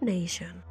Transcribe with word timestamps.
Nation. 0.00 0.64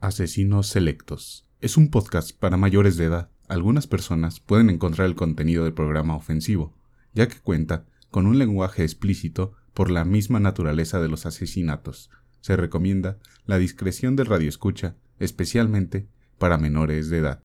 Asesinos 0.00 0.66
Selectos. 0.66 1.46
Es 1.60 1.76
un 1.76 1.90
podcast 1.90 2.36
para 2.36 2.56
mayores 2.56 2.96
de 2.96 3.04
edad. 3.04 3.30
Algunas 3.46 3.86
personas 3.86 4.40
pueden 4.40 4.70
encontrar 4.70 5.06
el 5.06 5.14
contenido 5.14 5.62
del 5.62 5.72
programa 5.72 6.16
ofensivo, 6.16 6.74
ya 7.12 7.28
que 7.28 7.38
cuenta 7.38 7.86
con 8.10 8.26
un 8.26 8.40
lenguaje 8.40 8.82
explícito 8.82 9.52
por 9.72 9.88
la 9.88 10.04
misma 10.04 10.40
naturaleza 10.40 11.00
de 11.00 11.08
los 11.08 11.26
asesinatos. 11.26 12.10
Se 12.40 12.56
recomienda 12.56 13.18
la 13.44 13.58
discreción 13.58 14.16
del 14.16 14.26
radioescucha, 14.26 14.96
especialmente 15.18 16.08
para 16.38 16.56
menores 16.56 17.10
de 17.10 17.18
edad. 17.18 17.42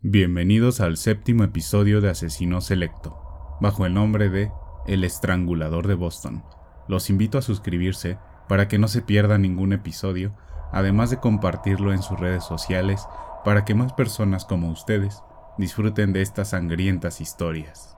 Bienvenidos 0.00 0.80
al 0.80 0.96
séptimo 0.96 1.44
episodio 1.44 2.00
de 2.00 2.10
Asesino 2.10 2.60
Selecto, 2.60 3.18
bajo 3.60 3.84
el 3.84 3.92
nombre 3.92 4.30
de 4.30 4.50
El 4.86 5.04
Estrangulador 5.04 5.86
de 5.86 5.94
Boston. 5.94 6.44
Los 6.88 7.10
invito 7.10 7.36
a 7.36 7.42
suscribirse 7.42 8.18
para 8.48 8.68
que 8.68 8.78
no 8.78 8.88
se 8.88 9.02
pierda 9.02 9.36
ningún 9.36 9.72
episodio, 9.74 10.34
además 10.72 11.10
de 11.10 11.18
compartirlo 11.18 11.92
en 11.92 12.02
sus 12.02 12.18
redes 12.18 12.44
sociales 12.44 13.06
para 13.44 13.64
que 13.66 13.74
más 13.74 13.92
personas 13.92 14.46
como 14.46 14.70
ustedes 14.70 15.22
disfruten 15.58 16.12
de 16.12 16.22
estas 16.22 16.48
sangrientas 16.50 17.20
historias. 17.20 17.96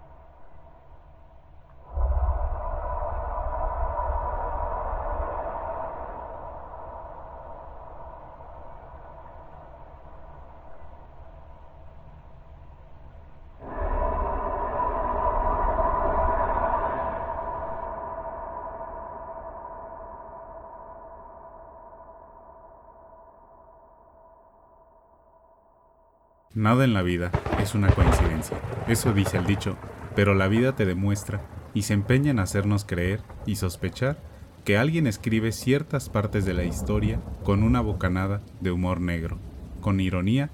Nada 26.66 26.84
en 26.84 26.94
la 26.94 27.02
vida 27.02 27.30
es 27.62 27.76
una 27.76 27.92
coincidencia, 27.92 28.58
eso 28.88 29.12
dice 29.12 29.38
el 29.38 29.46
dicho, 29.46 29.76
pero 30.16 30.34
la 30.34 30.48
vida 30.48 30.74
te 30.74 30.84
demuestra 30.84 31.40
y 31.74 31.82
se 31.82 31.94
empeña 31.94 32.32
en 32.32 32.40
hacernos 32.40 32.84
creer 32.84 33.20
y 33.46 33.54
sospechar 33.54 34.18
que 34.64 34.76
alguien 34.76 35.06
escribe 35.06 35.52
ciertas 35.52 36.08
partes 36.08 36.44
de 36.44 36.54
la 36.54 36.64
historia 36.64 37.20
con 37.44 37.62
una 37.62 37.80
bocanada 37.80 38.42
de 38.60 38.72
humor 38.72 39.00
negro, 39.00 39.38
con 39.80 40.00
ironía 40.00 40.50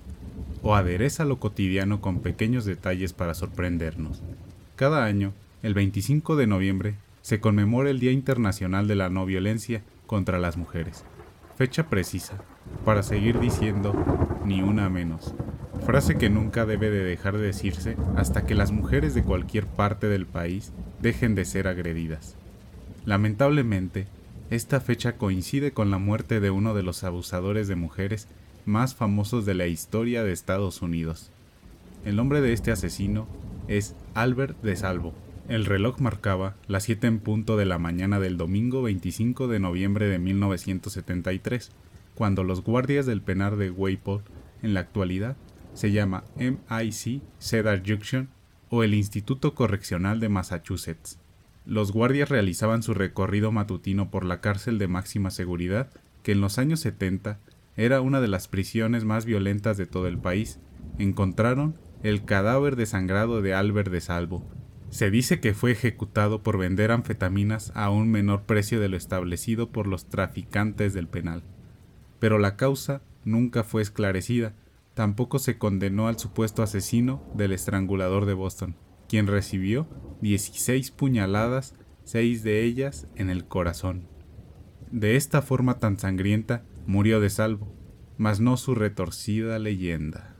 o 0.60 0.74
adereza 0.74 1.24
lo 1.24 1.40
cotidiano 1.40 2.02
con 2.02 2.20
pequeños 2.20 2.66
detalles 2.66 3.14
para 3.14 3.33
sorprendernos. 3.33 4.22
Cada 4.77 5.06
año, 5.06 5.33
el 5.62 5.72
25 5.72 6.36
de 6.36 6.46
noviembre, 6.46 6.96
se 7.22 7.40
conmemora 7.40 7.88
el 7.88 8.00
Día 8.00 8.12
Internacional 8.12 8.86
de 8.86 8.96
la 8.96 9.08
No 9.08 9.24
Violencia 9.24 9.83
contra 10.06 10.38
las 10.38 10.58
Mujeres, 10.58 11.06
fecha 11.56 11.88
precisa 11.88 12.34
para 12.84 13.02
seguir 13.02 13.40
diciendo 13.40 13.94
ni 14.44 14.60
una 14.60 14.90
menos, 14.90 15.34
frase 15.83 16.16
que 16.16 16.30
nunca 16.30 16.64
debe 16.64 16.91
de 16.91 17.02
dejar 17.02 17.36
de 17.36 17.47
decirse 17.47 17.97
hasta 18.16 18.47
que 18.47 18.55
las 18.55 18.72
mujeres 18.72 19.14
de 19.14 19.22
cualquier 19.22 19.66
parte 19.66 20.06
del 20.08 20.27
país 20.27 20.72
dejen 21.00 21.34
de 21.34 21.44
ser 21.44 21.69
agredidas. 21.69 22.36
Lamentablemente, 23.05 24.06
esta 24.50 24.80
fecha 24.80 25.16
coincide 25.16 25.73
con 25.73 25.90
la 25.90 25.98
muerte 25.98 26.40
de 26.40 26.51
uno 26.51 26.74
de 26.74 26.83
los 26.83 27.05
abusadores 27.05 27.68
de 27.68 27.74
mujeres 27.74 28.29
más 28.64 28.95
famosos 28.95 29.45
de 29.45 29.55
la 29.55 29.67
historia 29.67 30.23
de 30.23 30.33
Estados 30.33 30.83
Unidos. 30.83 31.30
El 32.05 32.17
nombre 32.17 32.40
de 32.40 32.52
este 32.52 32.70
asesino 32.70 33.27
es 33.67 33.96
Albert 34.14 34.61
de 34.62 34.77
Salvo. 34.77 35.14
El 35.48 35.64
reloj 35.64 35.98
marcaba 35.98 36.55
las 36.68 36.84
7 36.84 37.07
en 37.08 37.18
punto 37.18 37.57
de 37.57 37.67
la 37.67 37.78
mañana 37.78 38.20
del 38.20 38.36
domingo 38.36 38.83
25 38.83 39.48
de 39.48 39.58
noviembre 39.58 40.07
de 40.07 40.18
1973, 40.18 41.70
cuando 42.14 42.45
los 42.45 42.62
guardias 42.62 43.07
del 43.07 43.23
penar 43.23 43.57
de 43.57 43.70
Wayport, 43.70 44.24
en 44.62 44.74
la 44.74 44.80
actualidad, 44.80 45.36
se 45.74 45.92
llama 45.92 46.24
MIC 46.36 47.22
Cedar 47.38 47.83
Junction 47.86 48.28
o 48.68 48.83
el 48.83 48.94
Instituto 48.94 49.55
Correccional 49.55 50.20
de 50.20 50.28
Massachusetts. 50.28 51.18
Los 51.64 51.92
guardias 51.92 52.28
realizaban 52.28 52.83
su 52.83 52.94
recorrido 52.94 53.52
matutino 53.52 54.10
por 54.10 54.24
la 54.24 54.40
cárcel 54.40 54.78
de 54.78 54.88
máxima 54.88 55.30
seguridad, 55.30 55.90
que 56.22 56.33
en 56.33 56.40
los 56.40 56.58
años 56.58 56.80
70 56.80 57.38
era 57.77 58.00
una 58.00 58.20
de 58.20 58.28
las 58.28 58.48
prisiones 58.48 59.05
más 59.05 59.24
violentas 59.24 59.77
de 59.77 59.86
todo 59.86 60.08
el 60.08 60.18
país. 60.18 60.58
Encontraron 60.98 61.78
el 62.02 62.24
cadáver 62.24 62.77
desangrado 62.77 63.42
de 63.42 63.54
Albert 63.54 63.90
de 63.90 64.00
Salvo. 64.00 64.44
Se 64.90 65.10
dice 65.10 65.40
que 65.40 65.54
fue 65.54 65.70
ejecutado 65.70 66.42
por 66.42 66.58
vender 66.58 66.90
anfetaminas 66.90 67.72
a 67.74 67.90
un 67.90 68.10
menor 68.10 68.42
precio 68.42 68.80
de 68.80 68.89
lo 68.89 68.96
establecido 68.96 69.70
por 69.70 69.86
los 69.86 70.06
traficantes 70.06 70.92
del 70.92 71.08
penal. 71.08 71.42
Pero 72.18 72.39
la 72.39 72.56
causa 72.56 73.00
nunca 73.24 73.64
fue 73.64 73.83
esclarecida 73.83 74.54
Tampoco 74.95 75.39
se 75.39 75.57
condenó 75.57 76.08
al 76.08 76.19
supuesto 76.19 76.63
asesino 76.63 77.23
del 77.35 77.53
estrangulador 77.53 78.27
de 78.27 78.35
Boston, 78.35 78.77
quien 79.08 79.27
recibió 79.27 79.89
16 80.20 80.91
puñaladas, 80.91 81.75
seis 82.05 82.42
de 82.42 82.63
ellas 82.63 83.08
en 83.17 83.31
el 83.31 83.47
corazón. 83.47 84.08
De 84.91 85.17
esta 85.17 85.41
forma 85.41 85.79
tan 85.79 85.98
sangrienta 85.98 86.64
murió 86.86 87.20
de 87.20 87.31
salvo, 87.31 87.75
mas 88.19 88.41
no 88.41 88.58
su 88.58 88.75
retorcida 88.75 89.58
leyenda. 89.58 90.36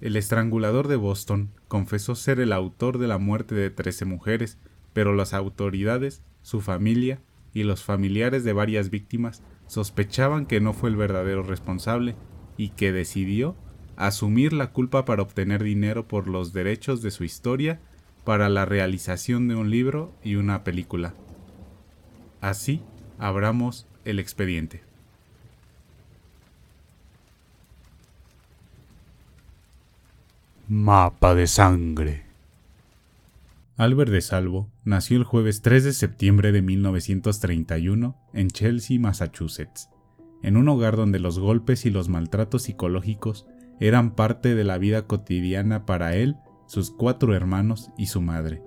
El 0.00 0.14
estrangulador 0.14 0.86
de 0.86 0.94
Boston 0.94 1.50
confesó 1.66 2.14
ser 2.14 2.38
el 2.38 2.52
autor 2.52 2.98
de 2.98 3.08
la 3.08 3.18
muerte 3.18 3.56
de 3.56 3.70
trece 3.70 4.04
mujeres, 4.04 4.58
pero 4.92 5.12
las 5.12 5.34
autoridades, 5.34 6.22
su 6.42 6.60
familia 6.60 7.20
y 7.52 7.64
los 7.64 7.82
familiares 7.82 8.44
de 8.44 8.52
varias 8.52 8.90
víctimas 8.90 9.42
sospechaban 9.66 10.46
que 10.46 10.60
no 10.60 10.72
fue 10.72 10.90
el 10.90 10.96
verdadero 10.96 11.42
responsable 11.42 12.14
y 12.58 12.70
que 12.70 12.92
decidió 12.92 13.56
asumir 13.96 14.52
la 14.52 14.72
culpa 14.72 15.06
para 15.06 15.22
obtener 15.22 15.62
dinero 15.62 16.06
por 16.06 16.28
los 16.28 16.52
derechos 16.52 17.00
de 17.00 17.10
su 17.10 17.24
historia 17.24 17.80
para 18.24 18.50
la 18.50 18.66
realización 18.66 19.48
de 19.48 19.54
un 19.54 19.70
libro 19.70 20.12
y 20.22 20.34
una 20.34 20.64
película. 20.64 21.14
Así 22.42 22.82
abramos 23.18 23.86
el 24.04 24.18
expediente. 24.18 24.82
Mapa 30.68 31.34
de 31.34 31.46
sangre. 31.46 32.24
Albert 33.76 34.10
de 34.10 34.20
Salvo 34.20 34.68
nació 34.84 35.16
el 35.16 35.24
jueves 35.24 35.62
3 35.62 35.84
de 35.84 35.92
septiembre 35.92 36.52
de 36.52 36.60
1931 36.62 38.16
en 38.34 38.48
Chelsea, 38.48 38.98
Massachusetts 38.98 39.88
en 40.42 40.56
un 40.56 40.68
hogar 40.68 40.96
donde 40.96 41.18
los 41.18 41.38
golpes 41.38 41.86
y 41.86 41.90
los 41.90 42.08
maltratos 42.08 42.62
psicológicos 42.62 43.46
eran 43.80 44.12
parte 44.12 44.54
de 44.54 44.64
la 44.64 44.78
vida 44.78 45.06
cotidiana 45.06 45.86
para 45.86 46.14
él, 46.14 46.36
sus 46.66 46.90
cuatro 46.90 47.34
hermanos 47.34 47.90
y 47.96 48.06
su 48.06 48.20
madre. 48.20 48.62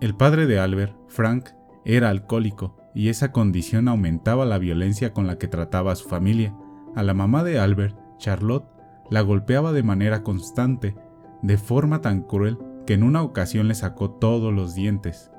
El 0.00 0.16
padre 0.16 0.46
de 0.46 0.58
Albert, 0.58 0.94
Frank, 1.08 1.50
era 1.84 2.08
alcohólico 2.10 2.76
y 2.94 3.08
esa 3.08 3.32
condición 3.32 3.88
aumentaba 3.88 4.44
la 4.44 4.58
violencia 4.58 5.12
con 5.12 5.26
la 5.26 5.38
que 5.38 5.48
trataba 5.48 5.92
a 5.92 5.96
su 5.96 6.08
familia. 6.08 6.54
A 6.94 7.02
la 7.02 7.14
mamá 7.14 7.44
de 7.44 7.58
Albert, 7.58 7.96
Charlotte, 8.18 8.68
la 9.10 9.20
golpeaba 9.20 9.72
de 9.72 9.82
manera 9.82 10.22
constante, 10.22 10.96
de 11.42 11.56
forma 11.56 12.00
tan 12.00 12.22
cruel 12.22 12.58
que 12.86 12.94
en 12.94 13.02
una 13.02 13.22
ocasión 13.22 13.68
le 13.68 13.74
sacó 13.74 14.10
todos 14.10 14.52
los 14.52 14.74
dientes. 14.74 15.30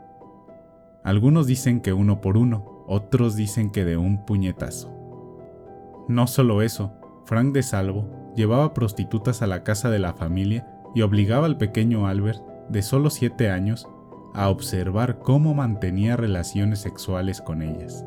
Algunos 1.04 1.48
dicen 1.48 1.82
que 1.82 1.94
uno 1.94 2.22
por 2.22 2.38
uno, 2.38 2.84
otros 2.88 3.36
dicen 3.36 3.72
que 3.72 3.86
de 3.86 3.98
un 3.98 4.26
puñetazo. 4.26 5.01
No 6.12 6.28
solo 6.28 6.62
eso, 6.62 6.92
Frank 7.24 7.54
de 7.54 7.64
Salvo 7.64 8.34
llevaba 8.36 8.74
prostitutas 8.74 9.42
a 9.42 9.48
la 9.48 9.64
casa 9.64 9.90
de 9.90 9.98
la 9.98 10.12
familia 10.12 10.68
y 10.94 11.04
obligaba 11.04 11.46
al 11.46 11.58
pequeño 11.58 12.06
Albert, 12.06 12.42
de 12.68 12.82
solo 12.82 13.10
siete 13.10 13.50
años, 13.50 13.88
a 14.34 14.50
observar 14.50 15.20
cómo 15.20 15.54
mantenía 15.54 16.18
relaciones 16.18 16.80
sexuales 16.80 17.40
con 17.42 17.62
ellas. 17.62 18.06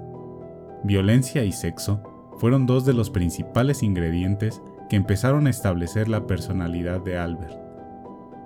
Violencia 0.82 1.44
y 1.44 1.52
sexo 1.52 2.02
fueron 2.36 2.66
dos 2.66 2.84
de 2.84 2.92
los 2.92 3.08
principales 3.08 3.82
ingredientes 3.82 4.60
que 4.90 4.96
empezaron 4.96 5.46
a 5.46 5.50
establecer 5.50 6.10
la 6.10 6.26
personalidad 6.26 7.00
de 7.00 7.16
Albert. 7.16 7.56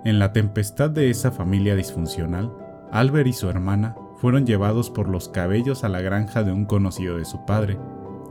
En 0.05 0.19
la 0.19 0.31
tempestad 0.31 0.89
de 0.89 1.09
esa 1.09 1.31
familia 1.31 1.75
disfuncional, 1.75 2.49
Albert 2.93 3.27
y 3.27 3.33
su 3.33 3.49
hermana 3.49 3.97
fueron 4.15 4.45
llevados 4.45 4.89
por 4.89 5.09
los 5.09 5.27
cabellos 5.27 5.83
a 5.83 5.89
la 5.89 5.99
granja 5.99 6.43
de 6.43 6.53
un 6.53 6.63
conocido 6.63 7.17
de 7.17 7.25
su 7.25 7.43
padre, 7.43 7.77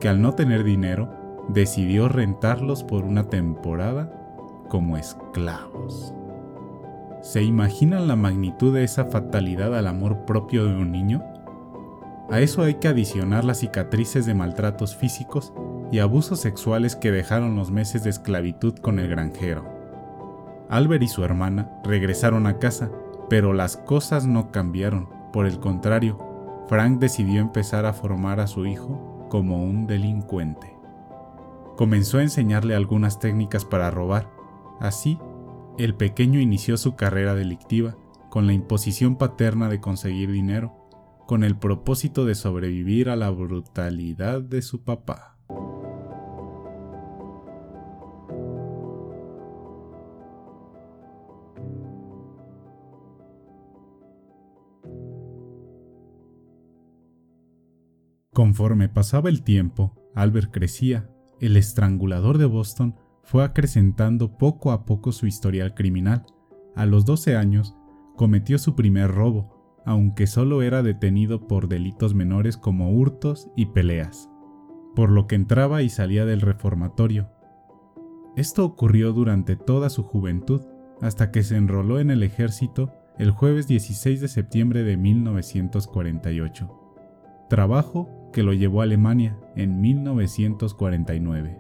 que 0.01 0.09
al 0.09 0.23
no 0.23 0.33
tener 0.33 0.65
dinero 0.65 1.18
decidió 1.49 2.09
rentarlos 2.09 2.85
por 2.85 3.05
una 3.05 3.25
temporada 3.25 4.13
como 4.69 4.97
esclavos. 4.97 6.15
¿Se 7.23 7.43
imaginan 7.43 8.07
la 8.07 8.17
magnitud 8.17 8.75
de 8.75 8.85
esa 8.85 9.07
fatalidad 9.07 9.77
al 9.77 9.87
amor 9.87 10.25
propio 10.25 10.67
de 10.67 10.77
un 10.77 10.93
niño? 10.93 11.25
A 12.31 12.41
eso 12.41 12.63
hay 12.63 12.75
que 12.75 12.89
adicionar 12.89 13.45
las 13.45 13.59
cicatrices 13.59 14.27
de 14.27 14.35
maltratos 14.35 14.95
físicos 14.95 15.53
y 15.91 15.99
abusos 15.99 16.41
sexuales 16.41 16.95
que 16.95 17.11
dejaron 17.11 17.57
los 17.57 17.71
meses 17.71 18.05
de 18.05 18.11
esclavitud 18.11 18.77
con 18.77 18.99
el 18.99 19.09
granjero. 19.09 19.65
Albert 20.69 21.03
y 21.03 21.09
su 21.09 21.25
hermana 21.25 21.71
regresaron 21.83 22.47
a 22.47 22.59
casa, 22.59 22.91
pero 23.31 23.55
las 23.55 23.79
cosas 23.79 24.27
no 24.27 24.53
cambiaron. 24.53 25.09
Por 25.33 25.47
el 25.47 25.59
contrario, 25.59 26.19
Frank 26.69 26.99
decidió 26.99 27.41
empezar 27.41 27.87
a 27.87 27.95
formar 27.95 28.41
a 28.41 28.47
su 28.47 28.67
hijo 28.67 29.27
como 29.31 29.65
un 29.65 29.87
delincuente. 29.87 30.78
Comenzó 31.79 32.19
a 32.19 32.23
enseñarle 32.23 32.75
algunas 32.75 33.21
técnicas 33.21 33.65
para 33.65 33.93
robar. 33.93 34.29
Así, 34.81 35.17
el 35.79 35.95
pequeño 35.95 36.41
inició 36.41 36.77
su 36.77 36.97
carrera 36.97 37.37
delictiva 37.37 37.97
con 38.31 38.49
la 38.49 38.53
imposición 38.53 39.15
paterna 39.15 39.69
de 39.69 39.81
conseguir 39.81 40.33
dinero, 40.33 40.75
con 41.29 41.45
el 41.45 41.57
propósito 41.57 42.25
de 42.25 42.35
sobrevivir 42.35 43.09
a 43.09 43.15
la 43.15 43.31
brutalidad 43.31 44.43
de 44.43 44.61
su 44.61 44.83
papá. 44.83 45.39
Conforme 58.33 58.89
pasaba 58.89 59.29
el 59.29 59.45
tiempo, 59.45 59.95
Albert 60.17 60.51
crecía. 60.51 61.09
El 61.41 61.57
estrangulador 61.57 62.37
de 62.39 62.47
Boston 62.47 62.97
fue 63.23 63.45
acrecentando 63.45 64.37
poco 64.39 64.73
a 64.73 64.85
poco 64.85 65.13
su 65.13 65.27
historial 65.27 65.75
criminal. 65.75 66.27
A 66.75 66.85
los 66.87 67.05
12 67.05 67.37
años, 67.37 67.77
cometió 68.17 68.59
su 68.59 68.75
primer 68.75 69.13
robo, 69.13 69.81
aunque 69.85 70.27
solo 70.27 70.63
era 70.63 70.83
detenido 70.83 71.47
por 71.47 71.69
delitos 71.69 72.15
menores 72.15 72.57
como 72.57 72.91
hurtos 72.91 73.49
y 73.57 73.67
peleas, 73.67 74.29
por 74.97 75.11
lo 75.11 75.27
que 75.27 75.37
entraba 75.37 75.83
y 75.83 75.89
salía 75.89 76.25
del 76.25 76.41
reformatorio. 76.41 77.31
Esto 78.37 78.65
ocurrió 78.65 79.13
durante 79.13 79.57
toda 79.57 79.91
su 79.91 80.03
juventud, 80.03 80.63
hasta 81.01 81.31
que 81.31 81.45
se 81.45 81.57
enroló 81.57 82.01
en 82.01 82.11
el 82.11 82.25
ejército 82.25 82.93
el 83.19 83.31
jueves 83.31 83.69
16 83.69 84.21
de 84.21 84.29
septiembre 84.29 84.83
de 84.83 84.97
1948. 84.97 86.78
Trabajo 87.49 88.09
que 88.33 88.43
lo 88.43 88.53
llevó 88.53 88.81
a 88.81 88.85
Alemania 88.85 89.39
en 89.57 89.81
1949. 89.81 91.59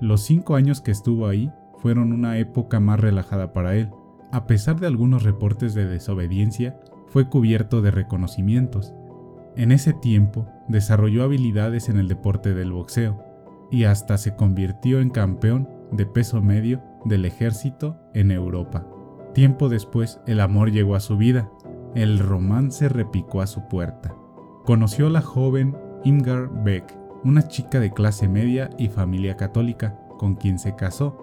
Los 0.00 0.22
cinco 0.22 0.56
años 0.56 0.80
que 0.80 0.90
estuvo 0.90 1.26
ahí 1.26 1.50
fueron 1.78 2.12
una 2.12 2.38
época 2.38 2.80
más 2.80 3.00
relajada 3.00 3.52
para 3.52 3.76
él. 3.76 3.90
A 4.30 4.46
pesar 4.46 4.78
de 4.78 4.86
algunos 4.86 5.22
reportes 5.22 5.74
de 5.74 5.86
desobediencia, 5.86 6.78
fue 7.06 7.28
cubierto 7.28 7.80
de 7.80 7.90
reconocimientos. 7.90 8.92
En 9.56 9.72
ese 9.72 9.94
tiempo 9.94 10.46
desarrolló 10.68 11.22
habilidades 11.22 11.88
en 11.88 11.96
el 11.96 12.08
deporte 12.08 12.52
del 12.52 12.72
boxeo 12.72 13.22
y 13.70 13.84
hasta 13.84 14.18
se 14.18 14.36
convirtió 14.36 15.00
en 15.00 15.10
campeón 15.10 15.68
de 15.92 16.04
peso 16.04 16.42
medio 16.42 16.82
del 17.04 17.24
ejército 17.24 17.96
en 18.12 18.30
Europa. 18.30 18.86
Tiempo 19.32 19.68
después 19.68 20.20
el 20.26 20.40
amor 20.40 20.72
llegó 20.72 20.94
a 20.94 21.00
su 21.00 21.16
vida, 21.16 21.50
el 21.94 22.18
romance 22.18 22.88
repicó 22.88 23.40
a 23.40 23.46
su 23.46 23.68
puerta. 23.68 24.14
Conoció 24.66 25.06
a 25.06 25.10
la 25.10 25.22
joven 25.22 25.76
Imgar 26.02 26.50
Beck, 26.64 26.92
una 27.22 27.46
chica 27.46 27.78
de 27.78 27.92
clase 27.92 28.26
media 28.26 28.68
y 28.76 28.88
familia 28.88 29.36
católica, 29.36 29.96
con 30.18 30.34
quien 30.34 30.58
se 30.58 30.74
casó. 30.74 31.16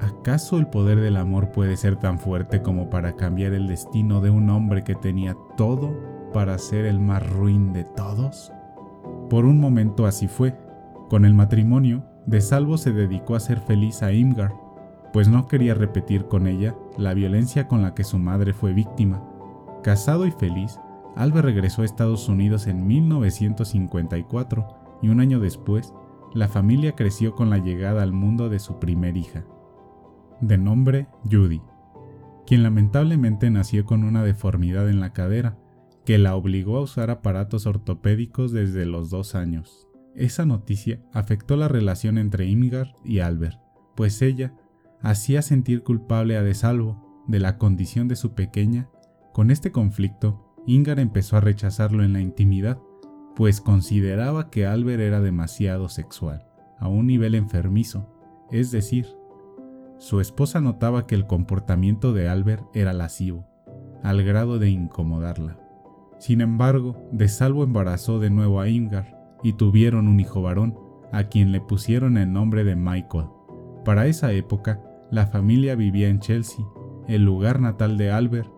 ¿Acaso 0.00 0.58
el 0.58 0.66
poder 0.66 0.98
del 0.98 1.18
amor 1.18 1.52
puede 1.52 1.76
ser 1.76 1.94
tan 1.94 2.18
fuerte 2.18 2.60
como 2.60 2.90
para 2.90 3.12
cambiar 3.12 3.52
el 3.52 3.68
destino 3.68 4.20
de 4.20 4.30
un 4.30 4.50
hombre 4.50 4.82
que 4.82 4.96
tenía 4.96 5.36
todo 5.56 5.96
para 6.32 6.58
ser 6.58 6.84
el 6.84 6.98
más 6.98 7.24
ruin 7.30 7.72
de 7.72 7.84
todos? 7.84 8.52
Por 9.30 9.44
un 9.44 9.60
momento 9.60 10.04
así 10.04 10.26
fue. 10.26 10.58
Con 11.10 11.24
el 11.24 11.34
matrimonio, 11.34 12.02
De 12.26 12.40
Salvo 12.40 12.76
se 12.76 12.90
dedicó 12.92 13.36
a 13.36 13.40
ser 13.40 13.60
feliz 13.60 14.02
a 14.02 14.12
Imgar, 14.12 14.52
pues 15.12 15.28
no 15.28 15.46
quería 15.46 15.74
repetir 15.74 16.26
con 16.26 16.48
ella 16.48 16.74
la 16.98 17.14
violencia 17.14 17.68
con 17.68 17.82
la 17.82 17.94
que 17.94 18.02
su 18.02 18.18
madre 18.18 18.52
fue 18.52 18.72
víctima. 18.72 19.22
Casado 19.84 20.26
y 20.26 20.32
feliz, 20.32 20.80
Albert 21.16 21.44
regresó 21.44 21.82
a 21.82 21.84
Estados 21.84 22.28
Unidos 22.28 22.66
en 22.66 22.86
1954 22.86 24.66
y 25.02 25.08
un 25.08 25.20
año 25.20 25.40
después, 25.40 25.92
la 26.34 26.48
familia 26.48 26.92
creció 26.92 27.34
con 27.34 27.50
la 27.50 27.58
llegada 27.58 28.02
al 28.02 28.12
mundo 28.12 28.48
de 28.48 28.58
su 28.58 28.78
primer 28.78 29.16
hija, 29.16 29.44
de 30.40 30.56
nombre 30.56 31.08
Judy, 31.30 31.60
quien 32.46 32.62
lamentablemente 32.62 33.50
nació 33.50 33.84
con 33.84 34.04
una 34.04 34.22
deformidad 34.22 34.88
en 34.88 35.00
la 35.00 35.12
cadera 35.12 35.58
que 36.04 36.18
la 36.18 36.34
obligó 36.34 36.78
a 36.78 36.82
usar 36.82 37.10
aparatos 37.10 37.66
ortopédicos 37.66 38.52
desde 38.52 38.86
los 38.86 39.10
dos 39.10 39.34
años. 39.34 39.86
Esa 40.14 40.44
noticia 40.46 41.00
afectó 41.12 41.56
la 41.56 41.68
relación 41.68 42.18
entre 42.18 42.46
Imgar 42.46 42.96
y 43.04 43.20
Albert, 43.20 43.58
pues 43.94 44.20
ella 44.22 44.54
hacía 45.00 45.42
sentir 45.42 45.82
culpable 45.82 46.36
a 46.36 46.42
De 46.42 46.54
Salvo 46.54 47.24
de 47.26 47.38
la 47.38 47.58
condición 47.58 48.08
de 48.08 48.16
su 48.16 48.34
pequeña. 48.34 48.88
Con 49.32 49.50
este 49.50 49.72
conflicto, 49.72 50.51
Ingar 50.66 51.00
empezó 51.00 51.36
a 51.36 51.40
rechazarlo 51.40 52.04
en 52.04 52.12
la 52.12 52.20
intimidad, 52.20 52.78
pues 53.34 53.60
consideraba 53.60 54.50
que 54.50 54.66
Albert 54.66 55.00
era 55.00 55.20
demasiado 55.20 55.88
sexual, 55.88 56.46
a 56.78 56.88
un 56.88 57.06
nivel 57.06 57.34
enfermizo, 57.34 58.08
es 58.50 58.70
decir, 58.70 59.06
su 59.98 60.20
esposa 60.20 60.60
notaba 60.60 61.06
que 61.06 61.14
el 61.14 61.26
comportamiento 61.26 62.12
de 62.12 62.28
Albert 62.28 62.64
era 62.74 62.92
lascivo, 62.92 63.46
al 64.02 64.22
grado 64.22 64.58
de 64.58 64.70
incomodarla. 64.70 65.58
Sin 66.18 66.40
embargo, 66.40 67.08
de 67.12 67.28
salvo 67.28 67.64
embarazó 67.64 68.18
de 68.20 68.30
nuevo 68.30 68.60
a 68.60 68.68
Ingar 68.68 69.18
y 69.42 69.54
tuvieron 69.54 70.08
un 70.08 70.20
hijo 70.20 70.42
varón, 70.42 70.78
a 71.12 71.24
quien 71.24 71.52
le 71.52 71.60
pusieron 71.60 72.16
el 72.16 72.32
nombre 72.32 72.64
de 72.64 72.76
Michael. 72.76 73.26
Para 73.84 74.06
esa 74.06 74.32
época, 74.32 74.80
la 75.10 75.26
familia 75.26 75.74
vivía 75.74 76.08
en 76.08 76.20
Chelsea, 76.20 76.64
el 77.08 77.24
lugar 77.24 77.60
natal 77.60 77.98
de 77.98 78.10
Albert, 78.10 78.50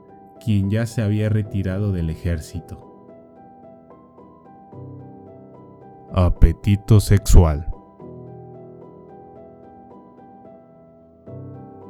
quien 0.42 0.70
ya 0.70 0.86
se 0.86 1.02
había 1.02 1.28
retirado 1.28 1.92
del 1.92 2.10
ejército. 2.10 2.90
Apetito 6.12 7.00
sexual. 7.00 7.74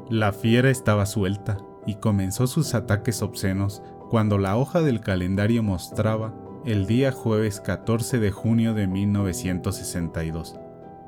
La 0.08 0.32
fiera 0.32 0.70
estaba 0.70 1.06
suelta 1.06 1.58
y 1.86 1.96
comenzó 1.96 2.46
sus 2.46 2.74
ataques 2.74 3.22
obscenos 3.22 3.82
cuando 4.10 4.38
la 4.38 4.56
hoja 4.56 4.80
del 4.80 5.00
calendario 5.00 5.62
mostraba 5.62 6.34
el 6.64 6.86
día 6.86 7.12
jueves 7.12 7.60
14 7.60 8.18
de 8.18 8.30
junio 8.30 8.74
de 8.74 8.86
1962. 8.86 10.56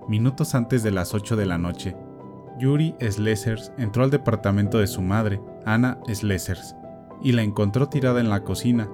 Minutos 0.08 0.54
antes 0.54 0.82
de 0.82 0.90
las 0.90 1.14
8 1.14 1.36
de 1.36 1.46
la 1.46 1.56
noche, 1.58 1.96
Yuri 2.58 2.94
Slesers 3.00 3.72
entró 3.78 4.04
al 4.04 4.10
departamento 4.10 4.78
de 4.78 4.86
su 4.86 5.02
madre, 5.02 5.40
Anna 5.64 5.98
Slesers, 6.06 6.76
y 7.22 7.32
la 7.32 7.42
encontró 7.42 7.88
tirada 7.88 8.20
en 8.20 8.28
la 8.28 8.44
cocina. 8.44 8.88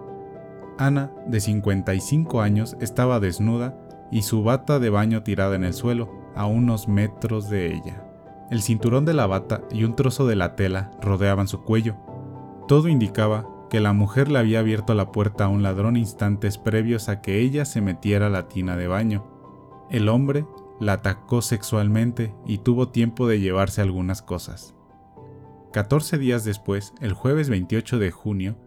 Ana, 0.78 1.10
de 1.26 1.40
55 1.40 2.40
años, 2.40 2.76
estaba 2.80 3.20
desnuda 3.20 3.76
y 4.10 4.22
su 4.22 4.42
bata 4.42 4.78
de 4.78 4.90
baño 4.90 5.22
tirada 5.22 5.56
en 5.56 5.64
el 5.64 5.74
suelo, 5.74 6.10
a 6.34 6.46
unos 6.46 6.88
metros 6.88 7.50
de 7.50 7.74
ella. 7.74 8.04
El 8.50 8.62
cinturón 8.62 9.04
de 9.04 9.14
la 9.14 9.26
bata 9.26 9.62
y 9.70 9.84
un 9.84 9.96
trozo 9.96 10.26
de 10.26 10.36
la 10.36 10.56
tela 10.56 10.90
rodeaban 11.00 11.48
su 11.48 11.62
cuello. 11.62 11.96
Todo 12.68 12.88
indicaba 12.88 13.46
que 13.70 13.80
la 13.80 13.94
mujer 13.94 14.30
le 14.30 14.38
había 14.38 14.60
abierto 14.60 14.94
la 14.94 15.10
puerta 15.12 15.44
a 15.44 15.48
un 15.48 15.62
ladrón 15.62 15.96
instantes 15.96 16.58
previos 16.58 17.08
a 17.08 17.22
que 17.22 17.40
ella 17.40 17.64
se 17.64 17.80
metiera 17.80 18.26
a 18.26 18.30
la 18.30 18.48
tina 18.48 18.76
de 18.76 18.86
baño. 18.86 19.24
El 19.90 20.08
hombre 20.08 20.46
la 20.78 20.94
atacó 20.94 21.40
sexualmente 21.40 22.34
y 22.46 22.58
tuvo 22.58 22.88
tiempo 22.88 23.26
de 23.26 23.40
llevarse 23.40 23.80
algunas 23.80 24.20
cosas. 24.20 24.74
14 25.72 26.18
días 26.18 26.44
después, 26.44 26.92
el 27.00 27.14
jueves 27.14 27.48
28 27.48 27.98
de 27.98 28.10
junio, 28.10 28.58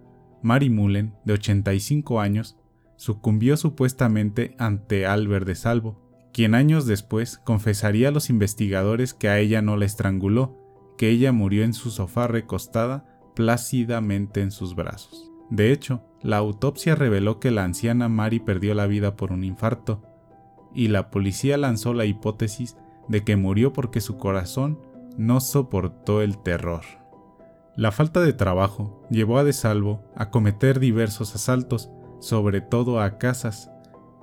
Mary 0.41 0.71
Mullen, 0.71 1.13
de 1.23 1.33
85 1.33 2.19
años, 2.19 2.57
sucumbió 2.97 3.57
supuestamente 3.57 4.55
ante 4.57 5.05
Albert 5.05 5.45
de 5.45 5.53
Salvo, 5.53 6.01
quien 6.33 6.55
años 6.55 6.87
después 6.87 7.37
confesaría 7.37 8.07
a 8.07 8.11
los 8.11 8.31
investigadores 8.31 9.13
que 9.13 9.29
a 9.29 9.37
ella 9.37 9.61
no 9.61 9.77
la 9.77 9.85
estranguló, 9.85 10.57
que 10.97 11.09
ella 11.09 11.31
murió 11.31 11.63
en 11.63 11.73
su 11.73 11.91
sofá 11.91 12.27
recostada 12.27 13.05
plácidamente 13.35 14.41
en 14.41 14.49
sus 14.49 14.75
brazos. 14.75 15.31
De 15.51 15.71
hecho, 15.71 16.03
la 16.23 16.37
autopsia 16.37 16.95
reveló 16.95 17.39
que 17.39 17.51
la 17.51 17.63
anciana 17.63 18.09
Mary 18.09 18.39
perdió 18.39 18.73
la 18.73 18.87
vida 18.87 19.15
por 19.15 19.31
un 19.31 19.43
infarto, 19.43 20.01
y 20.73 20.87
la 20.87 21.11
policía 21.11 21.57
lanzó 21.57 21.93
la 21.93 22.05
hipótesis 22.05 22.77
de 23.07 23.23
que 23.23 23.35
murió 23.35 23.73
porque 23.73 24.01
su 24.01 24.17
corazón 24.17 24.79
no 25.17 25.39
soportó 25.39 26.21
el 26.21 26.37
terror. 26.37 26.83
La 27.75 27.91
falta 27.91 28.21
de 28.21 28.33
trabajo 28.33 29.01
llevó 29.09 29.37
a 29.37 29.43
De 29.43 29.53
Salvo 29.53 30.03
a 30.15 30.29
cometer 30.29 30.79
diversos 30.79 31.35
asaltos, 31.35 31.89
sobre 32.19 32.61
todo 32.61 33.01
a 33.01 33.17
casas, 33.17 33.69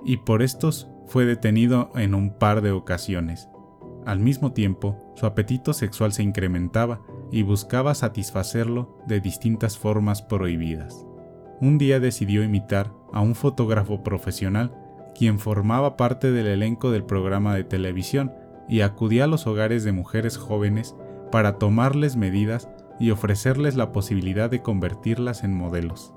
y 0.03 0.17
por 0.17 0.41
estos 0.41 0.89
fue 1.05 1.25
detenido 1.25 1.91
en 1.95 2.15
un 2.15 2.37
par 2.37 2.61
de 2.61 2.71
ocasiones. 2.71 3.47
Al 4.05 4.19
mismo 4.19 4.51
tiempo, 4.51 5.13
su 5.15 5.25
apetito 5.25 5.73
sexual 5.73 6.11
se 6.13 6.23
incrementaba 6.23 7.01
y 7.31 7.43
buscaba 7.43 7.95
satisfacerlo 7.95 8.97
de 9.07 9.21
distintas 9.21 9.77
formas 9.77 10.21
prohibidas. 10.21 11.05
Un 11.61 11.77
día 11.77 11.99
decidió 11.99 12.43
imitar 12.43 12.91
a 13.13 13.21
un 13.21 13.35
fotógrafo 13.35 14.03
profesional 14.03 14.75
quien 15.15 15.39
formaba 15.39 15.95
parte 15.95 16.31
del 16.31 16.47
elenco 16.47 16.91
del 16.91 17.05
programa 17.05 17.55
de 17.55 17.63
televisión 17.63 18.33
y 18.67 18.81
acudía 18.81 19.25
a 19.25 19.27
los 19.27 19.47
hogares 19.47 19.83
de 19.83 19.91
mujeres 19.91 20.37
jóvenes 20.37 20.95
para 21.31 21.57
tomarles 21.57 22.15
medidas 22.15 22.69
y 22.99 23.11
ofrecerles 23.11 23.75
la 23.75 23.91
posibilidad 23.91 24.49
de 24.49 24.61
convertirlas 24.61 25.43
en 25.43 25.53
modelos. 25.55 26.13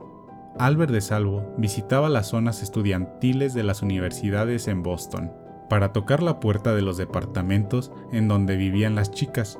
Albert 0.58 0.92
de 0.92 1.00
Salvo 1.00 1.54
visitaba 1.58 2.08
las 2.08 2.28
zonas 2.28 2.62
estudiantiles 2.62 3.52
de 3.54 3.62
las 3.62 3.82
universidades 3.82 4.68
en 4.68 4.82
Boston 4.82 5.32
para 5.68 5.92
tocar 5.92 6.22
la 6.22 6.40
puerta 6.40 6.74
de 6.74 6.82
los 6.82 6.96
departamentos 6.96 7.92
en 8.12 8.28
donde 8.28 8.56
vivían 8.56 8.94
las 8.94 9.10
chicas. 9.10 9.58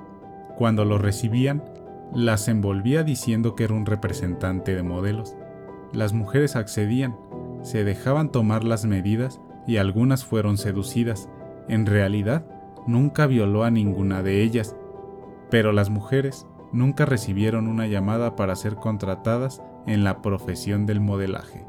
Cuando 0.56 0.84
lo 0.84 0.98
recibían, 0.98 1.62
las 2.14 2.48
envolvía 2.48 3.02
diciendo 3.02 3.54
que 3.54 3.64
era 3.64 3.74
un 3.74 3.86
representante 3.86 4.74
de 4.74 4.82
modelos. 4.82 5.36
Las 5.92 6.12
mujeres 6.12 6.56
accedían, 6.56 7.16
se 7.62 7.84
dejaban 7.84 8.30
tomar 8.30 8.64
las 8.64 8.84
medidas 8.86 9.40
y 9.66 9.78
algunas 9.78 10.24
fueron 10.24 10.56
seducidas. 10.56 11.28
En 11.68 11.84
realidad, 11.84 12.46
nunca 12.86 13.26
violó 13.26 13.64
a 13.64 13.70
ninguna 13.70 14.22
de 14.22 14.42
ellas, 14.42 14.76
pero 15.50 15.72
las 15.72 15.90
mujeres 15.90 16.46
nunca 16.72 17.06
recibieron 17.06 17.68
una 17.68 17.86
llamada 17.86 18.36
para 18.36 18.56
ser 18.56 18.76
contratadas 18.76 19.62
en 19.86 20.04
la 20.04 20.22
profesión 20.22 20.86
del 20.86 21.00
modelaje. 21.00 21.64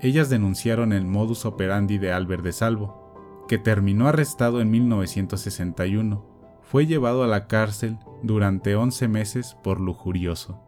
Ellas 0.00 0.30
denunciaron 0.30 0.92
el 0.92 1.04
modus 1.04 1.44
operandi 1.44 1.98
de 1.98 2.12
Albert 2.12 2.42
de 2.42 2.52
Salvo, 2.52 3.44
que 3.48 3.58
terminó 3.58 4.08
arrestado 4.08 4.60
en 4.60 4.70
1961. 4.70 6.24
Fue 6.62 6.86
llevado 6.86 7.22
a 7.24 7.26
la 7.26 7.46
cárcel 7.46 7.98
durante 8.22 8.76
11 8.76 9.08
meses 9.08 9.56
por 9.62 9.80
lujurioso, 9.80 10.62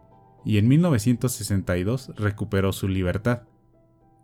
y 0.45 0.59
en 0.59 0.69
1962 0.69 2.13
recuperó 2.17 2.73
su 2.73 2.89
libertad. 2.89 3.43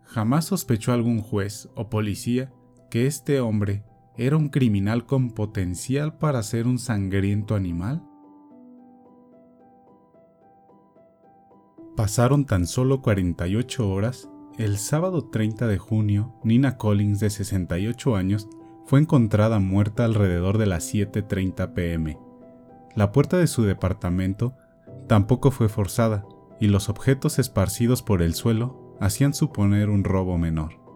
Jamás 0.03 0.45
sospechó 0.45 0.91
algún 0.91 1.21
juez 1.21 1.69
o 1.75 1.89
policía 1.89 2.51
que 2.89 3.07
este 3.07 3.39
hombre 3.39 3.83
era 4.19 4.35
un 4.35 4.49
criminal 4.49 5.05
con 5.05 5.31
potencial 5.31 6.17
para 6.17 6.43
ser 6.43 6.67
un 6.67 6.77
sangriento 6.77 7.55
animal? 7.55 8.03
Pasaron 11.95 12.45
tan 12.45 12.67
solo 12.67 13.01
48 13.01 13.89
horas. 13.89 14.29
El 14.57 14.77
sábado 14.77 15.29
30 15.29 15.67
de 15.67 15.77
junio, 15.77 16.33
Nina 16.43 16.75
Collins, 16.75 17.21
de 17.21 17.29
68 17.29 18.17
años, 18.17 18.49
fue 18.85 18.99
encontrada 18.99 19.59
muerta 19.59 20.03
alrededor 20.03 20.57
de 20.57 20.65
las 20.65 20.93
7.30 20.93 21.73
pm. 21.73 22.17
La 22.95 23.13
puerta 23.13 23.37
de 23.37 23.47
su 23.47 23.63
departamento 23.63 24.53
tampoco 25.07 25.49
fue 25.49 25.69
forzada 25.69 26.25
y 26.59 26.67
los 26.67 26.89
objetos 26.89 27.39
esparcidos 27.39 28.01
por 28.03 28.21
el 28.21 28.33
suelo 28.33 28.97
hacían 28.99 29.33
suponer 29.33 29.89
un 29.89 30.03
robo 30.03 30.37
menor. 30.37 30.88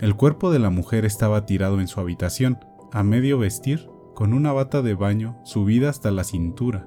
El 0.00 0.14
cuerpo 0.14 0.50
de 0.50 0.58
la 0.58 0.68
mujer 0.68 1.06
estaba 1.06 1.46
tirado 1.46 1.80
en 1.80 1.88
su 1.88 2.00
habitación, 2.00 2.58
a 2.92 3.02
medio 3.02 3.38
vestir, 3.38 3.88
con 4.14 4.34
una 4.34 4.52
bata 4.52 4.82
de 4.82 4.94
baño 4.94 5.38
subida 5.42 5.88
hasta 5.88 6.10
la 6.10 6.22
cintura. 6.22 6.86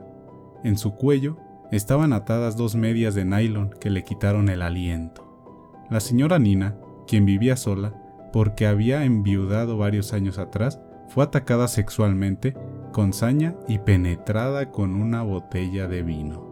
En 0.63 0.77
su 0.77 0.93
cuello 0.93 1.37
estaban 1.71 2.13
atadas 2.13 2.55
dos 2.55 2.75
medias 2.75 3.15
de 3.15 3.25
nylon 3.25 3.71
que 3.79 3.89
le 3.89 4.03
quitaron 4.03 4.47
el 4.47 4.61
aliento. 4.61 5.25
La 5.89 6.01
señora 6.01 6.37
Nina, 6.37 6.77
quien 7.07 7.25
vivía 7.25 7.57
sola, 7.57 7.95
porque 8.31 8.67
había 8.67 9.03
enviudado 9.03 9.75
varios 9.75 10.13
años 10.13 10.37
atrás, 10.37 10.79
fue 11.07 11.23
atacada 11.23 11.67
sexualmente 11.67 12.55
con 12.91 13.13
saña 13.13 13.55
y 13.67 13.79
penetrada 13.79 14.71
con 14.71 14.93
una 14.93 15.23
botella 15.23 15.87
de 15.87 16.03
vino. 16.03 16.47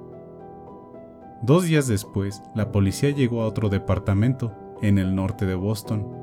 Dos 1.43 1.65
días 1.65 1.87
después, 1.87 2.41
la 2.55 2.71
policía 2.71 3.11
llegó 3.11 3.43
a 3.43 3.45
otro 3.45 3.69
departamento, 3.69 4.55
en 4.81 4.97
el 4.97 5.15
norte 5.15 5.45
de 5.45 5.55
Boston, 5.55 6.16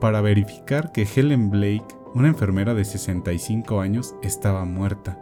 para 0.00 0.20
verificar 0.20 0.92
que 0.92 1.06
Helen 1.06 1.50
Blake, 1.50 1.86
una 2.14 2.28
enfermera 2.28 2.74
de 2.74 2.84
65 2.84 3.80
años, 3.80 4.14
estaba 4.22 4.64
muerta, 4.64 5.18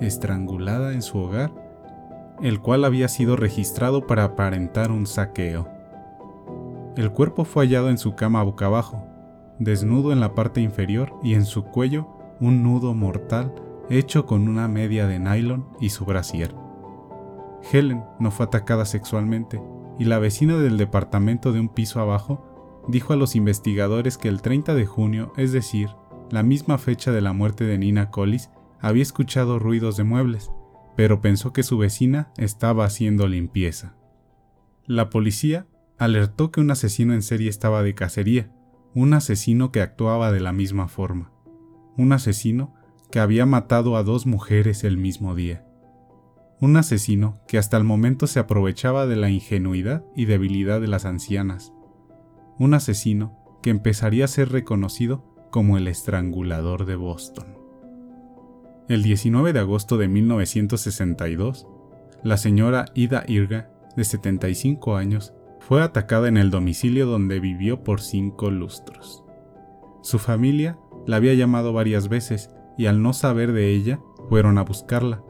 estrangulada 0.00 0.92
en 0.92 1.02
su 1.02 1.18
hogar, 1.18 1.52
el 2.42 2.60
cual 2.60 2.84
había 2.84 3.08
sido 3.08 3.36
registrado 3.36 4.06
para 4.06 4.24
aparentar 4.24 4.90
un 4.90 5.06
saqueo. 5.06 5.68
El 6.96 7.12
cuerpo 7.12 7.44
fue 7.44 7.64
hallado 7.64 7.90
en 7.90 7.98
su 7.98 8.14
cama 8.14 8.42
boca 8.42 8.66
abajo, 8.66 9.04
desnudo 9.58 10.12
en 10.12 10.20
la 10.20 10.34
parte 10.34 10.60
inferior 10.60 11.14
y 11.22 11.34
en 11.34 11.44
su 11.44 11.64
cuello 11.64 12.08
un 12.40 12.62
nudo 12.62 12.94
mortal 12.94 13.54
hecho 13.90 14.24
con 14.24 14.48
una 14.48 14.68
media 14.68 15.06
de 15.06 15.18
nylon 15.18 15.66
y 15.80 15.90
su 15.90 16.04
brasier. 16.04 16.54
Helen 17.70 18.04
no 18.18 18.30
fue 18.30 18.46
atacada 18.46 18.84
sexualmente 18.86 19.60
y 19.98 20.04
la 20.04 20.18
vecina 20.18 20.56
del 20.56 20.78
departamento 20.78 21.52
de 21.52 21.60
un 21.60 21.68
piso 21.68 22.00
abajo 22.00 22.49
dijo 22.90 23.12
a 23.12 23.16
los 23.16 23.36
investigadores 23.36 24.18
que 24.18 24.28
el 24.28 24.42
30 24.42 24.74
de 24.74 24.86
junio, 24.86 25.32
es 25.36 25.52
decir, 25.52 25.90
la 26.30 26.42
misma 26.42 26.78
fecha 26.78 27.12
de 27.12 27.20
la 27.20 27.32
muerte 27.32 27.64
de 27.64 27.78
Nina 27.78 28.10
Collis, 28.10 28.50
había 28.80 29.02
escuchado 29.02 29.58
ruidos 29.58 29.96
de 29.96 30.04
muebles, 30.04 30.50
pero 30.96 31.20
pensó 31.20 31.52
que 31.52 31.62
su 31.62 31.78
vecina 31.78 32.30
estaba 32.36 32.84
haciendo 32.84 33.26
limpieza. 33.28 33.94
La 34.86 35.10
policía 35.10 35.66
alertó 35.98 36.50
que 36.50 36.60
un 36.60 36.70
asesino 36.70 37.14
en 37.14 37.22
serie 37.22 37.50
estaba 37.50 37.82
de 37.82 37.94
cacería, 37.94 38.50
un 38.94 39.14
asesino 39.14 39.70
que 39.70 39.82
actuaba 39.82 40.32
de 40.32 40.40
la 40.40 40.52
misma 40.52 40.88
forma, 40.88 41.30
un 41.96 42.12
asesino 42.12 42.74
que 43.10 43.20
había 43.20 43.46
matado 43.46 43.96
a 43.96 44.02
dos 44.02 44.26
mujeres 44.26 44.84
el 44.84 44.96
mismo 44.96 45.34
día, 45.34 45.66
un 46.60 46.76
asesino 46.76 47.40
que 47.48 47.58
hasta 47.58 47.76
el 47.76 47.84
momento 47.84 48.26
se 48.26 48.38
aprovechaba 48.38 49.06
de 49.06 49.16
la 49.16 49.30
ingenuidad 49.30 50.04
y 50.14 50.26
debilidad 50.26 50.80
de 50.80 50.88
las 50.88 51.04
ancianas, 51.04 51.72
un 52.60 52.74
asesino 52.74 53.32
que 53.62 53.70
empezaría 53.70 54.26
a 54.26 54.28
ser 54.28 54.52
reconocido 54.52 55.24
como 55.50 55.78
el 55.78 55.88
estrangulador 55.88 56.84
de 56.84 56.94
Boston. 56.94 57.56
El 58.86 59.02
19 59.02 59.54
de 59.54 59.60
agosto 59.60 59.96
de 59.96 60.08
1962, 60.08 61.66
la 62.22 62.36
señora 62.36 62.84
Ida 62.94 63.24
Irga, 63.26 63.70
de 63.96 64.04
75 64.04 64.96
años, 64.96 65.32
fue 65.58 65.82
atacada 65.82 66.28
en 66.28 66.36
el 66.36 66.50
domicilio 66.50 67.06
donde 67.06 67.40
vivió 67.40 67.82
por 67.82 68.02
cinco 68.02 68.50
lustros. 68.50 69.24
Su 70.02 70.18
familia 70.18 70.78
la 71.06 71.16
había 71.16 71.32
llamado 71.32 71.72
varias 71.72 72.08
veces 72.08 72.50
y 72.76 72.86
al 72.86 73.02
no 73.02 73.14
saber 73.14 73.52
de 73.52 73.70
ella, 73.70 74.00
fueron 74.28 74.58
a 74.58 74.64
buscarla. 74.64 75.22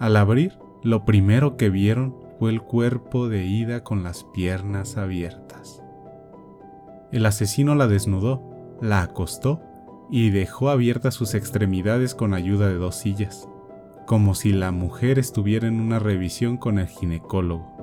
Al 0.00 0.16
abrir, 0.16 0.58
lo 0.82 1.04
primero 1.04 1.58
que 1.58 1.68
vieron 1.68 2.16
fue 2.38 2.50
el 2.50 2.62
cuerpo 2.62 3.28
de 3.28 3.44
Ida 3.44 3.84
con 3.84 4.02
las 4.02 4.24
piernas 4.24 4.96
abiertas. 4.96 5.45
El 7.12 7.26
asesino 7.26 7.74
la 7.74 7.86
desnudó, 7.86 8.42
la 8.80 9.02
acostó 9.02 9.62
y 10.10 10.30
dejó 10.30 10.70
abiertas 10.70 11.14
sus 11.14 11.34
extremidades 11.34 12.14
con 12.14 12.34
ayuda 12.34 12.68
de 12.68 12.74
dos 12.74 12.96
sillas, 12.96 13.48
como 14.06 14.34
si 14.34 14.52
la 14.52 14.70
mujer 14.70 15.18
estuviera 15.18 15.68
en 15.68 15.80
una 15.80 15.98
revisión 15.98 16.56
con 16.56 16.78
el 16.78 16.86
ginecólogo. 16.86 17.76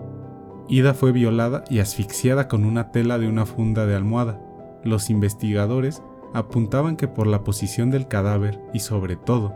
Ida 0.70 0.94
fue 0.94 1.12
violada 1.12 1.64
y 1.70 1.80
asfixiada 1.80 2.48
con 2.48 2.66
una 2.66 2.92
tela 2.92 3.20
de 3.20 3.28
una 3.28 3.46
funda 3.46 3.86
de 3.86 3.96
almohada. 3.96 4.40
Los 4.84 5.10
investigadores 5.10 6.02
apuntaban 6.34 6.96
que 6.96 7.08
por 7.08 7.28
la 7.28 7.44
posición 7.44 7.92
del 7.92 8.08
cadáver 8.08 8.60
y 8.74 8.80
sobre 8.80 9.16
todo 9.16 9.54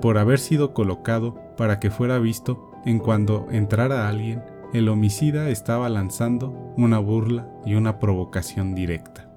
por 0.00 0.18
haber 0.18 0.38
sido 0.38 0.74
colocado 0.74 1.34
para 1.56 1.80
que 1.80 1.90
fuera 1.90 2.18
visto 2.18 2.70
en 2.84 2.98
cuando 2.98 3.46
entrara 3.50 4.08
alguien 4.08 4.42
el 4.72 4.90
homicida 4.90 5.48
estaba 5.48 5.88
lanzando 5.88 6.74
una 6.76 6.98
burla 6.98 7.48
y 7.64 7.74
una 7.74 7.98
provocación 7.98 8.74
directa. 8.74 9.30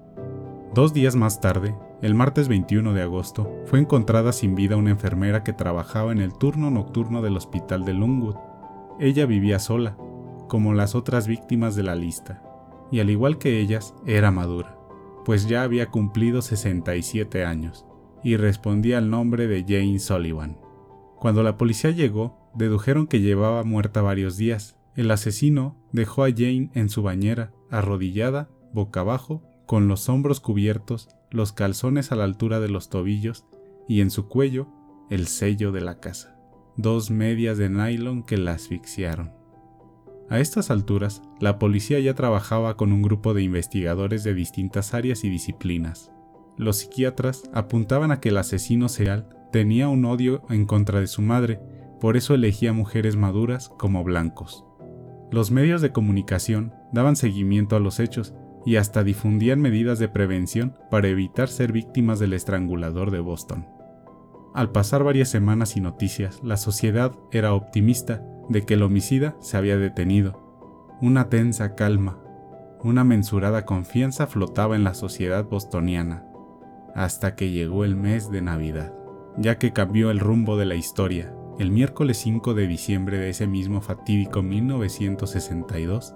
Dos 0.73 0.93
días 0.93 1.15
más 1.15 1.39
tarde, 1.39 1.73
el 2.01 2.15
martes 2.15 2.49
21 2.49 2.93
de 2.93 3.01
agosto, 3.01 3.49
fue 3.65 3.79
encontrada 3.79 4.33
sin 4.33 4.55
vida 4.55 4.75
una 4.75 4.89
enfermera 4.89 5.43
que 5.43 5.53
trabajaba 5.53 6.11
en 6.11 6.19
el 6.19 6.33
turno 6.33 6.69
nocturno 6.69 7.21
del 7.21 7.37
hospital 7.37 7.85
de 7.85 7.93
Longwood. 7.93 8.35
Ella 8.99 9.25
vivía 9.25 9.59
sola, 9.59 9.95
como 10.49 10.73
las 10.73 10.95
otras 10.95 11.27
víctimas 11.27 11.75
de 11.75 11.83
la 11.83 11.95
lista, 11.95 12.43
y 12.91 12.99
al 12.99 13.09
igual 13.09 13.37
que 13.37 13.61
ellas, 13.61 13.93
era 14.05 14.31
madura, 14.31 14.77
pues 15.23 15.47
ya 15.47 15.63
había 15.63 15.87
cumplido 15.87 16.41
67 16.41 17.45
años, 17.45 17.85
y 18.21 18.35
respondía 18.35 18.97
al 18.97 19.09
nombre 19.09 19.47
de 19.47 19.63
Jane 19.63 19.99
Sullivan. 19.99 20.57
Cuando 21.19 21.41
la 21.41 21.57
policía 21.57 21.91
llegó, 21.91 22.49
dedujeron 22.53 23.07
que 23.07 23.21
llevaba 23.21 23.63
muerta 23.63 24.01
varios 24.01 24.35
días, 24.35 24.80
el 24.95 25.11
asesino 25.11 25.77
dejó 25.91 26.23
a 26.23 26.29
Jane 26.29 26.69
en 26.73 26.89
su 26.89 27.01
bañera, 27.01 27.51
arrodillada, 27.69 28.49
boca 28.73 29.01
abajo, 29.01 29.43
con 29.65 29.87
los 29.87 30.09
hombros 30.09 30.39
cubiertos, 30.39 31.09
los 31.29 31.53
calzones 31.53 32.11
a 32.11 32.15
la 32.15 32.25
altura 32.25 32.59
de 32.59 32.67
los 32.67 32.89
tobillos 32.89 33.45
y 33.87 34.01
en 34.01 34.11
su 34.11 34.27
cuello 34.27 34.67
el 35.09 35.27
sello 35.27 35.71
de 35.71 35.81
la 35.81 35.99
casa, 35.99 36.37
dos 36.75 37.09
medias 37.09 37.57
de 37.57 37.69
nylon 37.69 38.23
que 38.23 38.37
la 38.37 38.53
asfixiaron. 38.53 39.31
A 40.29 40.39
estas 40.39 40.71
alturas, 40.71 41.21
la 41.39 41.59
policía 41.59 41.99
ya 41.99 42.13
trabajaba 42.13 42.77
con 42.77 42.93
un 42.93 43.01
grupo 43.01 43.33
de 43.33 43.43
investigadores 43.43 44.23
de 44.23 44.33
distintas 44.33 44.93
áreas 44.93 45.25
y 45.25 45.29
disciplinas. 45.29 46.11
Los 46.57 46.77
psiquiatras 46.77 47.43
apuntaban 47.53 48.11
a 48.11 48.21
que 48.21 48.29
el 48.29 48.37
asesino 48.37 48.87
serial 48.87 49.27
tenía 49.51 49.89
un 49.89 50.05
odio 50.05 50.43
en 50.49 50.65
contra 50.65 51.01
de 51.01 51.07
su 51.07 51.21
madre, 51.21 51.59
por 51.99 52.15
eso 52.15 52.33
elegía 52.33 52.71
mujeres 52.71 53.17
maduras 53.17 53.69
como 53.77 54.03
blancos. 54.03 54.65
Los 55.31 55.49
medios 55.49 55.81
de 55.81 55.93
comunicación 55.93 56.73
daban 56.91 57.15
seguimiento 57.15 57.77
a 57.77 57.79
los 57.79 58.01
hechos 58.01 58.33
y 58.65 58.75
hasta 58.75 59.03
difundían 59.03 59.61
medidas 59.61 59.97
de 59.97 60.09
prevención 60.09 60.77
para 60.91 61.07
evitar 61.07 61.47
ser 61.47 61.71
víctimas 61.71 62.19
del 62.19 62.33
estrangulador 62.33 63.11
de 63.11 63.21
Boston. 63.21 63.65
Al 64.53 64.73
pasar 64.73 65.05
varias 65.05 65.29
semanas 65.29 65.77
y 65.77 65.81
noticias, 65.81 66.41
la 66.43 66.57
sociedad 66.57 67.13
era 67.31 67.53
optimista 67.53 68.21
de 68.49 68.63
que 68.65 68.73
el 68.73 68.83
homicida 68.83 69.37
se 69.39 69.55
había 69.55 69.77
detenido. 69.77 70.97
Una 71.01 71.29
tensa 71.29 71.75
calma, 71.75 72.19
una 72.83 73.05
mensurada 73.05 73.65
confianza 73.65 74.27
flotaba 74.27 74.75
en 74.75 74.83
la 74.83 74.93
sociedad 74.93 75.45
bostoniana, 75.45 76.25
hasta 76.93 77.35
que 77.35 77.51
llegó 77.51 77.85
el 77.85 77.95
mes 77.95 78.29
de 78.29 78.41
Navidad, 78.41 78.93
ya 79.37 79.57
que 79.57 79.71
cambió 79.71 80.11
el 80.11 80.19
rumbo 80.19 80.57
de 80.57 80.65
la 80.65 80.75
historia. 80.75 81.33
El 81.61 81.69
miércoles 81.69 82.17
5 82.17 82.55
de 82.55 82.65
diciembre 82.65 83.19
de 83.19 83.29
ese 83.29 83.45
mismo 83.45 83.81
fatídico 83.81 84.41
1962, 84.41 86.15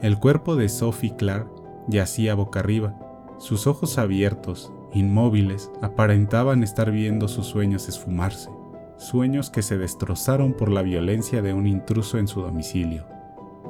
el 0.00 0.18
cuerpo 0.18 0.56
de 0.56 0.70
Sophie 0.70 1.16
Clark 1.16 1.50
yacía 1.86 2.34
boca 2.34 2.60
arriba, 2.60 2.98
sus 3.36 3.66
ojos 3.66 3.98
abiertos, 3.98 4.72
inmóviles, 4.94 5.70
aparentaban 5.82 6.62
estar 6.62 6.90
viendo 6.90 7.28
sus 7.28 7.44
sueños 7.44 7.90
esfumarse, 7.90 8.48
sueños 8.96 9.50
que 9.50 9.60
se 9.60 9.76
destrozaron 9.76 10.54
por 10.54 10.70
la 10.70 10.80
violencia 10.80 11.42
de 11.42 11.52
un 11.52 11.66
intruso 11.66 12.16
en 12.16 12.26
su 12.26 12.40
domicilio. 12.40 13.04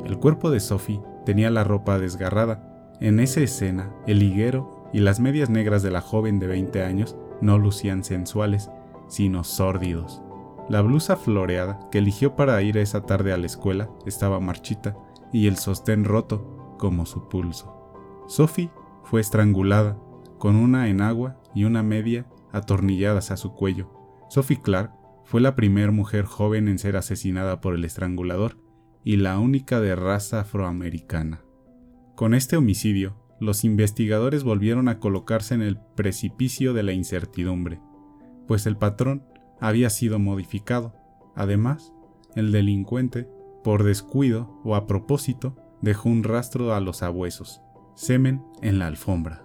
El 0.05 0.21
cuerpo 0.21 0.53
de 0.53 0.61
Sophie 0.61 1.03
tenía 1.27 1.51
la 1.51 1.65
ropa 1.65 1.99
desgarrada. 1.99 2.95
En 3.01 3.19
esa 3.19 3.41
escena, 3.41 3.91
el 4.07 4.23
higuero 4.23 4.89
y 4.93 5.01
las 5.01 5.19
medias 5.19 5.51
negras 5.51 5.83
de 5.83 5.91
la 5.91 6.03
joven 6.03 6.39
de 6.39 6.47
20 6.47 6.85
años 6.85 7.17
no 7.41 7.59
lucían 7.59 8.05
sensuales, 8.05 8.71
sino 9.09 9.43
sórdidos. 9.43 10.23
La 10.69 10.81
blusa 10.81 11.17
floreada 11.17 11.79
que 11.91 11.99
eligió 11.99 12.37
para 12.37 12.61
ir 12.63 12.79
esa 12.79 13.03
tarde 13.05 13.33
a 13.33 13.37
la 13.37 13.47
escuela 13.47 13.91
estaba 14.07 14.41
marchita 14.41 14.97
y 15.33 15.47
el 15.47 15.57
sostén 15.57 16.05
roto 16.05 16.77
como 16.79 17.05
su 17.05 17.29
pulso. 17.29 17.93
Sophie 18.29 18.71
fue 19.03 19.21
estrangulada 19.21 19.99
con 20.39 20.57
una 20.57 20.89
enagua 20.89 21.41
y 21.55 21.65
una 21.65 21.83
media 21.83 22.27
atornilladas 22.53 23.31
a 23.31 23.37
su 23.37 23.53
cuello. 23.55 23.91
Sophie 24.31 24.61
Clark 24.61 24.93
fue 25.25 25.41
la 25.41 25.55
primera 25.55 25.93
mujer 25.93 26.25
joven 26.25 26.69
en 26.69 26.79
ser 26.79 26.97
asesinada 26.97 27.61
por 27.61 27.75
el 27.75 27.85
estrangulador 27.85 28.57
y 29.03 29.17
la 29.17 29.39
única 29.39 29.81
de 29.81 29.95
raza 29.95 30.41
afroamericana. 30.41 31.43
Con 32.15 32.33
este 32.33 32.57
homicidio, 32.57 33.17
los 33.41 33.65
investigadores 33.65 34.45
volvieron 34.45 34.89
a 34.89 34.99
colocarse 34.99 35.55
en 35.55 35.63
el 35.63 35.79
precipicio 35.95 36.73
de 36.73 36.83
la 36.85 36.93
incertidumbre, 36.93 37.81
pues 38.47 38.67
el 38.67 38.77
patrón 38.77 39.25
había 39.61 39.91
sido 39.91 40.19
modificado. 40.19 40.95
Además, 41.35 41.93
el 42.35 42.53
delincuente, 42.53 43.29
por 43.63 43.85
descuido 43.85 44.61
o 44.65 44.75
a 44.75 44.87
propósito, 44.87 45.57
dejó 45.81 46.09
un 46.09 46.25
rastro 46.25 46.75
a 46.75 46.81
los 46.81 47.03
abuesos, 47.03 47.63
semen 47.95 48.43
en 48.63 48.79
la 48.79 48.87
alfombra. 48.87 49.45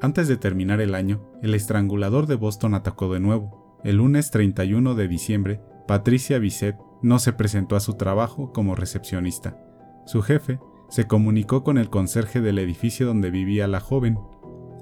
Antes 0.00 0.28
de 0.28 0.36
terminar 0.36 0.80
el 0.80 0.94
año, 0.94 1.20
el 1.42 1.54
estrangulador 1.54 2.26
de 2.26 2.36
Boston 2.36 2.74
atacó 2.74 3.12
de 3.12 3.20
nuevo. 3.20 3.80
El 3.82 3.96
lunes 3.96 4.30
31 4.30 4.94
de 4.94 5.08
diciembre, 5.08 5.60
Patricia 5.86 6.38
Bisset 6.38 6.76
no 7.02 7.18
se 7.18 7.32
presentó 7.32 7.74
a 7.74 7.80
su 7.80 7.94
trabajo 7.94 8.52
como 8.52 8.74
recepcionista. 8.74 9.58
Su 10.06 10.22
jefe 10.22 10.60
se 10.88 11.06
comunicó 11.06 11.64
con 11.64 11.78
el 11.78 11.90
conserje 11.90 12.40
del 12.40 12.58
edificio 12.58 13.06
donde 13.06 13.30
vivía 13.30 13.66
la 13.66 13.80
joven, 13.80 14.18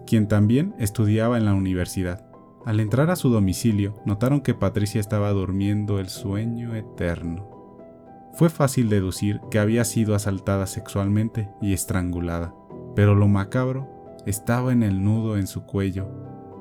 quien 0.06 0.28
también 0.28 0.74
estudiaba 0.78 1.36
en 1.36 1.44
la 1.44 1.54
universidad. 1.54 2.25
Al 2.66 2.80
entrar 2.80 3.12
a 3.12 3.16
su 3.16 3.28
domicilio, 3.28 3.94
notaron 4.04 4.40
que 4.40 4.52
Patricia 4.52 5.00
estaba 5.00 5.30
durmiendo 5.30 6.00
el 6.00 6.08
sueño 6.08 6.74
eterno. 6.74 7.48
Fue 8.32 8.50
fácil 8.50 8.88
deducir 8.88 9.40
que 9.52 9.60
había 9.60 9.84
sido 9.84 10.16
asaltada 10.16 10.66
sexualmente 10.66 11.48
y 11.62 11.74
estrangulada, 11.74 12.52
pero 12.96 13.14
lo 13.14 13.28
macabro 13.28 13.88
estaba 14.26 14.72
en 14.72 14.82
el 14.82 15.04
nudo 15.04 15.36
en 15.36 15.46
su 15.46 15.64
cuello, 15.64 16.08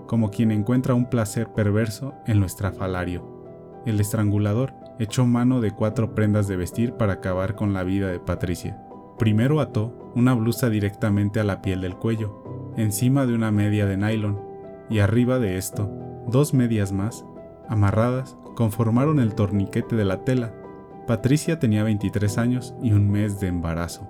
como 0.05 0.29
quien 0.29 0.51
encuentra 0.51 0.93
un 0.93 1.09
placer 1.09 1.51
perverso 1.53 2.13
en 2.27 2.39
lo 2.39 2.45
estrafalario. 2.45 3.81
El 3.87 3.99
estrangulador 3.99 4.75
echó 4.99 5.25
mano 5.25 5.59
de 5.59 5.71
cuatro 5.71 6.13
prendas 6.13 6.47
de 6.47 6.55
vestir 6.55 6.93
para 6.93 7.13
acabar 7.13 7.55
con 7.55 7.73
la 7.73 7.83
vida 7.83 8.09
de 8.09 8.19
Patricia. 8.19 8.79
Primero 9.17 9.59
ató 9.59 10.11
una 10.13 10.35
blusa 10.35 10.69
directamente 10.69 11.39
a 11.39 11.43
la 11.43 11.63
piel 11.63 11.81
del 11.81 11.95
cuello, 11.95 12.73
encima 12.77 13.25
de 13.25 13.33
una 13.33 13.49
media 13.49 13.87
de 13.87 13.97
nylon, 13.97 14.39
y 14.89 14.99
arriba 14.99 15.39
de 15.39 15.57
esto, 15.57 15.89
dos 16.27 16.53
medias 16.53 16.91
más, 16.91 17.25
amarradas, 17.67 18.37
conformaron 18.55 19.19
el 19.19 19.35
torniquete 19.35 19.95
de 19.95 20.05
la 20.05 20.23
tela. 20.23 20.53
Patricia 21.07 21.59
tenía 21.59 21.83
23 21.83 22.37
años 22.37 22.73
y 22.81 22.91
un 22.93 23.09
mes 23.09 23.39
de 23.39 23.47
embarazo. 23.47 24.07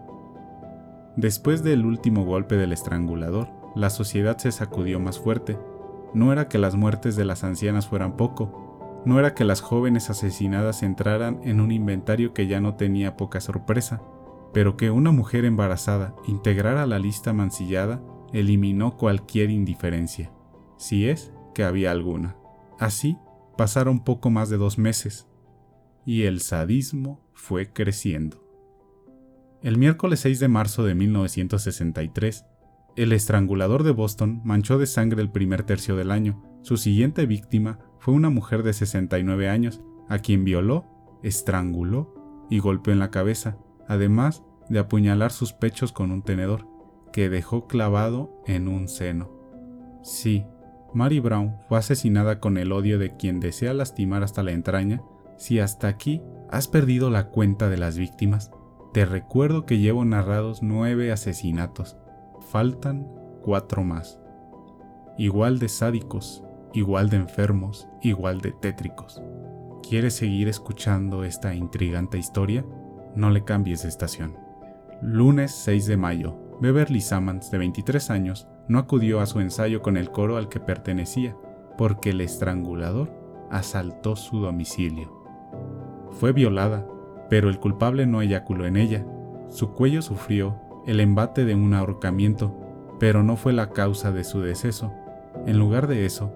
Después 1.15 1.63
del 1.63 1.85
último 1.85 2.25
golpe 2.25 2.55
del 2.55 2.73
estrangulador, 2.73 3.49
la 3.75 3.89
sociedad 3.89 4.37
se 4.37 4.51
sacudió 4.51 4.99
más 4.99 5.19
fuerte. 5.19 5.57
No 6.13 6.31
era 6.31 6.47
que 6.47 6.57
las 6.57 6.75
muertes 6.75 7.15
de 7.15 7.25
las 7.25 7.43
ancianas 7.43 7.87
fueran 7.87 8.15
poco, 8.15 9.01
no 9.05 9.19
era 9.19 9.33
que 9.33 9.45
las 9.45 9.61
jóvenes 9.61 10.09
asesinadas 10.09 10.81
entraran 10.81 11.39
en 11.43 11.61
un 11.61 11.71
inventario 11.71 12.33
que 12.33 12.47
ya 12.47 12.59
no 12.59 12.75
tenía 12.75 13.15
poca 13.15 13.39
sorpresa, 13.39 14.01
pero 14.51 14.77
que 14.77 14.89
una 14.89 15.11
mujer 15.11 15.45
embarazada 15.45 16.15
integrara 16.25 16.87
la 16.87 16.97
lista 16.97 17.31
mancillada 17.31 18.01
eliminó 18.33 18.97
cualquier 18.97 19.51
indiferencia, 19.51 20.31
si 20.77 21.07
es 21.07 21.31
que 21.53 21.63
había 21.63 21.91
alguna. 21.91 22.35
Así 22.79 23.17
pasaron 23.57 24.03
poco 24.03 24.29
más 24.29 24.49
de 24.49 24.57
dos 24.57 24.77
meses, 24.77 25.27
y 26.05 26.23
el 26.23 26.41
sadismo 26.41 27.21
fue 27.33 27.71
creciendo. 27.71 28.43
El 29.61 29.77
miércoles 29.77 30.19
6 30.19 30.39
de 30.39 30.47
marzo 30.47 30.83
de 30.83 30.93
1963, 30.93 32.45
el 32.95 33.11
estrangulador 33.13 33.83
de 33.83 33.91
Boston 33.91 34.41
manchó 34.45 34.77
de 34.77 34.85
sangre 34.85 35.21
el 35.21 35.31
primer 35.31 35.63
tercio 35.63 35.95
del 35.95 36.11
año. 36.11 36.43
Su 36.61 36.77
siguiente 36.77 37.25
víctima 37.25 37.79
fue 37.99 38.13
una 38.13 38.29
mujer 38.29 38.63
de 38.63 38.73
69 38.73 39.49
años, 39.49 39.81
a 40.07 40.19
quien 40.19 40.45
violó, 40.45 40.85
estranguló 41.23 42.45
y 42.49 42.59
golpeó 42.59 42.93
en 42.93 42.99
la 42.99 43.11
cabeza, 43.11 43.57
además 43.87 44.43
de 44.69 44.79
apuñalar 44.79 45.31
sus 45.31 45.53
pechos 45.53 45.91
con 45.91 46.11
un 46.11 46.21
tenedor, 46.21 46.67
que 47.11 47.29
dejó 47.29 47.67
clavado 47.67 48.43
en 48.45 48.67
un 48.67 48.87
seno. 48.87 49.31
Sí, 50.03 50.45
Mary 50.95 51.19
Brown 51.19 51.57
fue 51.67 51.77
asesinada 51.77 52.39
con 52.39 52.57
el 52.57 52.71
odio 52.71 52.97
de 52.97 53.17
quien 53.17 53.41
desea 53.41 53.73
lastimar 53.73 54.23
hasta 54.23 54.43
la 54.43 54.51
entraña. 54.51 55.01
Si 55.35 55.59
hasta 55.59 55.89
aquí 55.89 56.21
has 56.49 56.69
perdido 56.69 57.09
la 57.09 57.27
cuenta 57.27 57.67
de 57.67 57.77
las 57.77 57.97
víctimas, 57.97 58.49
te 58.93 59.03
recuerdo 59.03 59.65
que 59.65 59.77
llevo 59.77 60.05
narrados 60.05 60.63
nueve 60.63 61.11
asesinatos. 61.11 61.97
Faltan 62.49 63.05
cuatro 63.43 63.83
más. 63.83 64.21
Igual 65.17 65.59
de 65.59 65.67
sádicos, 65.67 66.45
igual 66.73 67.09
de 67.09 67.17
enfermos, 67.17 67.89
igual 68.01 68.39
de 68.39 68.53
tétricos. 68.53 69.21
¿Quieres 69.87 70.13
seguir 70.13 70.47
escuchando 70.47 71.25
esta 71.25 71.53
intrigante 71.55 72.17
historia? 72.17 72.65
No 73.15 73.31
le 73.31 73.43
cambies 73.43 73.83
de 73.83 73.89
estación. 73.89 74.37
Lunes 75.01 75.51
6 75.51 75.87
de 75.87 75.97
mayo. 75.97 76.39
Beverly 76.61 77.01
Sammons, 77.01 77.51
de 77.51 77.57
23 77.57 78.09
años, 78.11 78.47
no 78.67 78.79
acudió 78.79 79.19
a 79.19 79.25
su 79.25 79.39
ensayo 79.39 79.81
con 79.81 79.97
el 79.97 80.11
coro 80.11 80.37
al 80.37 80.49
que 80.49 80.59
pertenecía, 80.59 81.35
porque 81.77 82.11
el 82.11 82.21
estrangulador 82.21 83.11
asaltó 83.51 84.15
su 84.15 84.39
domicilio. 84.39 85.13
Fue 86.11 86.31
violada 86.31 86.85
pero 87.29 87.49
el 87.49 87.59
culpable 87.59 88.05
no 88.05 88.21
eyaculó 88.21 88.65
en 88.65 88.77
ella. 88.77 89.05
Su 89.49 89.73
cuello 89.73 90.01
sufrió 90.01 90.59
el 90.85 90.99
embate 90.99 91.45
de 91.45 91.55
un 91.55 91.73
ahorcamiento, 91.73 92.55
pero 92.99 93.23
no 93.23 93.35
fue 93.35 93.53
la 93.53 93.71
causa 93.71 94.11
de 94.11 94.23
su 94.23 94.41
deceso. 94.41 94.93
En 95.45 95.57
lugar 95.57 95.87
de 95.87 96.05
eso, 96.05 96.31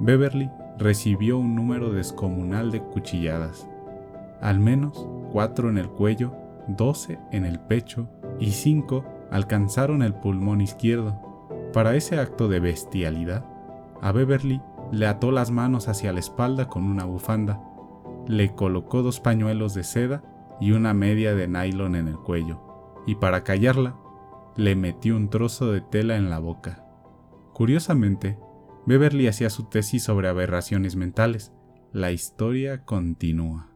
Beverly 0.00 0.50
recibió 0.78 1.38
un 1.38 1.54
número 1.54 1.92
descomunal 1.92 2.70
de 2.70 2.80
cuchilladas, 2.80 3.68
al 4.40 4.58
menos 4.58 5.06
cuatro 5.30 5.68
en 5.68 5.78
el 5.78 5.88
cuello, 5.88 6.34
doce 6.66 7.18
en 7.30 7.44
el 7.44 7.60
pecho 7.60 8.08
y 8.40 8.52
cinco 8.52 9.04
alcanzaron 9.30 10.02
el 10.02 10.14
pulmón 10.14 10.60
izquierdo. 10.60 11.31
Para 11.72 11.96
ese 11.96 12.18
acto 12.18 12.48
de 12.48 12.60
bestialidad, 12.60 13.46
a 14.00 14.12
Beverly 14.12 14.60
le 14.90 15.06
ató 15.06 15.30
las 15.30 15.50
manos 15.50 15.88
hacia 15.88 16.12
la 16.12 16.20
espalda 16.20 16.68
con 16.68 16.84
una 16.84 17.04
bufanda 17.04 17.60
le 18.26 18.54
colocó 18.54 19.02
dos 19.02 19.20
pañuelos 19.20 19.74
de 19.74 19.84
seda 19.84 20.22
y 20.60 20.72
una 20.72 20.94
media 20.94 21.34
de 21.34 21.48
nylon 21.48 21.96
en 21.96 22.08
el 22.08 22.16
cuello, 22.16 22.60
y 23.06 23.16
para 23.16 23.42
callarla, 23.42 23.96
le 24.56 24.76
metió 24.76 25.16
un 25.16 25.28
trozo 25.28 25.72
de 25.72 25.80
tela 25.80 26.16
en 26.16 26.30
la 26.30 26.38
boca. 26.38 26.84
Curiosamente, 27.52 28.38
Beverly 28.86 29.26
hacía 29.26 29.50
su 29.50 29.64
tesis 29.64 30.04
sobre 30.04 30.28
aberraciones 30.28 30.96
mentales. 30.96 31.52
La 31.92 32.12
historia 32.12 32.84
continúa. 32.84 33.70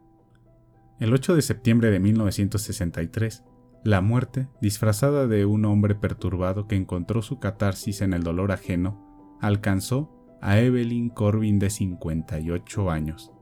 El 1.01 1.13
8 1.13 1.35
de 1.35 1.43
septiembre 1.43 1.91
de 1.91 2.01
1963, 2.01 3.45
la 3.87 4.01
muerte, 4.01 4.49
disfrazada 4.61 5.29
de 5.29 5.47
un 5.47 5.65
hombre 5.65 5.95
perturbado 5.95 6.67
que 6.67 6.75
encontró 6.75 7.23
su 7.23 7.39
catarsis 7.39 8.01
en 8.03 8.13
el 8.13 8.25
dolor 8.25 8.51
ajeno, 8.51 9.37
alcanzó 9.41 10.13
a 10.43 10.59
Evelyn 10.59 11.09
Corbin 11.09 11.59
de 11.59 11.71
58 11.71 12.91
años. 12.91 13.33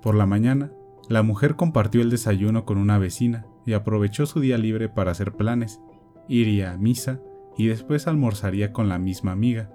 Por 0.00 0.14
la 0.14 0.26
mañana, 0.26 0.72
La 1.08 1.22
mujer 1.22 1.56
compartió 1.56 2.00
el 2.00 2.10
desayuno 2.10 2.64
con 2.64 2.78
una 2.78 2.96
vecina 2.96 3.44
y 3.66 3.72
aprovechó 3.72 4.24
su 4.24 4.40
día 4.40 4.56
libre 4.56 4.88
para 4.88 5.10
hacer 5.10 5.32
planes. 5.32 5.80
Iría 6.28 6.72
a 6.72 6.78
misa 6.78 7.20
y 7.58 7.66
después 7.66 8.06
almorzaría 8.06 8.72
con 8.72 8.88
la 8.88 8.98
misma 8.98 9.32
amiga. 9.32 9.70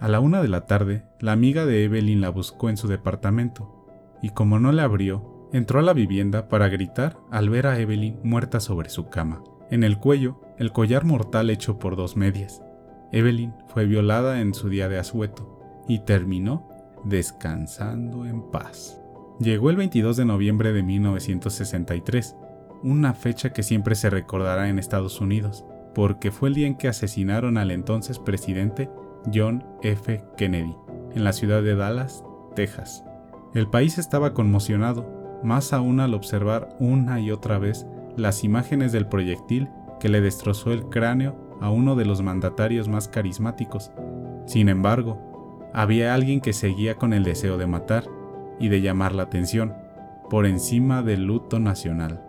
A 0.00 0.08
la 0.08 0.18
una 0.18 0.42
de 0.42 0.48
la 0.48 0.66
tarde, 0.66 1.04
la 1.20 1.32
amiga 1.32 1.66
de 1.66 1.84
Evelyn 1.84 2.20
la 2.20 2.30
buscó 2.30 2.68
en 2.68 2.78
su 2.78 2.88
departamento, 2.88 3.86
y 4.22 4.30
como 4.30 4.58
no 4.58 4.72
le 4.72 4.82
abrió, 4.82 5.35
entró 5.52 5.80
a 5.80 5.82
la 5.82 5.92
vivienda 5.92 6.48
para 6.48 6.68
gritar 6.68 7.18
al 7.30 7.48
ver 7.50 7.66
a 7.66 7.78
Evelyn 7.78 8.18
muerta 8.22 8.60
sobre 8.60 8.90
su 8.90 9.08
cama. 9.08 9.42
En 9.70 9.84
el 9.84 9.98
cuello, 9.98 10.40
el 10.58 10.72
collar 10.72 11.04
mortal 11.04 11.50
hecho 11.50 11.78
por 11.78 11.96
dos 11.96 12.16
medias. 12.16 12.62
Evelyn 13.12 13.54
fue 13.68 13.86
violada 13.86 14.40
en 14.40 14.54
su 14.54 14.68
día 14.68 14.88
de 14.88 14.98
asueto 14.98 15.84
y 15.88 16.00
terminó 16.00 16.68
descansando 17.04 18.24
en 18.24 18.42
paz. 18.50 19.00
Llegó 19.38 19.70
el 19.70 19.76
22 19.76 20.16
de 20.16 20.24
noviembre 20.24 20.72
de 20.72 20.82
1963, 20.82 22.36
una 22.82 23.14
fecha 23.14 23.52
que 23.52 23.62
siempre 23.62 23.94
se 23.94 24.10
recordará 24.10 24.68
en 24.68 24.78
Estados 24.78 25.20
Unidos, 25.20 25.64
porque 25.94 26.30
fue 26.30 26.48
el 26.48 26.54
día 26.54 26.66
en 26.66 26.76
que 26.76 26.88
asesinaron 26.88 27.58
al 27.58 27.70
entonces 27.70 28.18
presidente 28.18 28.90
John 29.32 29.64
F. 29.82 30.24
Kennedy, 30.36 30.74
en 31.14 31.24
la 31.24 31.32
ciudad 31.32 31.62
de 31.62 31.74
Dallas, 31.74 32.24
Texas. 32.54 33.04
El 33.54 33.68
país 33.68 33.98
estaba 33.98 34.34
conmocionado, 34.34 35.06
más 35.46 35.72
aún 35.72 36.00
al 36.00 36.12
observar 36.12 36.68
una 36.80 37.20
y 37.20 37.30
otra 37.30 37.58
vez 37.58 37.86
las 38.16 38.44
imágenes 38.44 38.92
del 38.92 39.06
proyectil 39.06 39.68
que 40.00 40.08
le 40.08 40.20
destrozó 40.20 40.72
el 40.72 40.86
cráneo 40.86 41.36
a 41.60 41.70
uno 41.70 41.94
de 41.94 42.04
los 42.04 42.20
mandatarios 42.20 42.88
más 42.88 43.08
carismáticos. 43.08 43.92
Sin 44.46 44.68
embargo, 44.68 45.70
había 45.72 46.14
alguien 46.14 46.40
que 46.40 46.52
seguía 46.52 46.96
con 46.96 47.12
el 47.12 47.24
deseo 47.24 47.58
de 47.58 47.66
matar 47.66 48.04
y 48.58 48.68
de 48.68 48.80
llamar 48.80 49.14
la 49.14 49.24
atención, 49.24 49.74
por 50.28 50.46
encima 50.46 51.02
del 51.02 51.24
luto 51.24 51.60
nacional. 51.60 52.22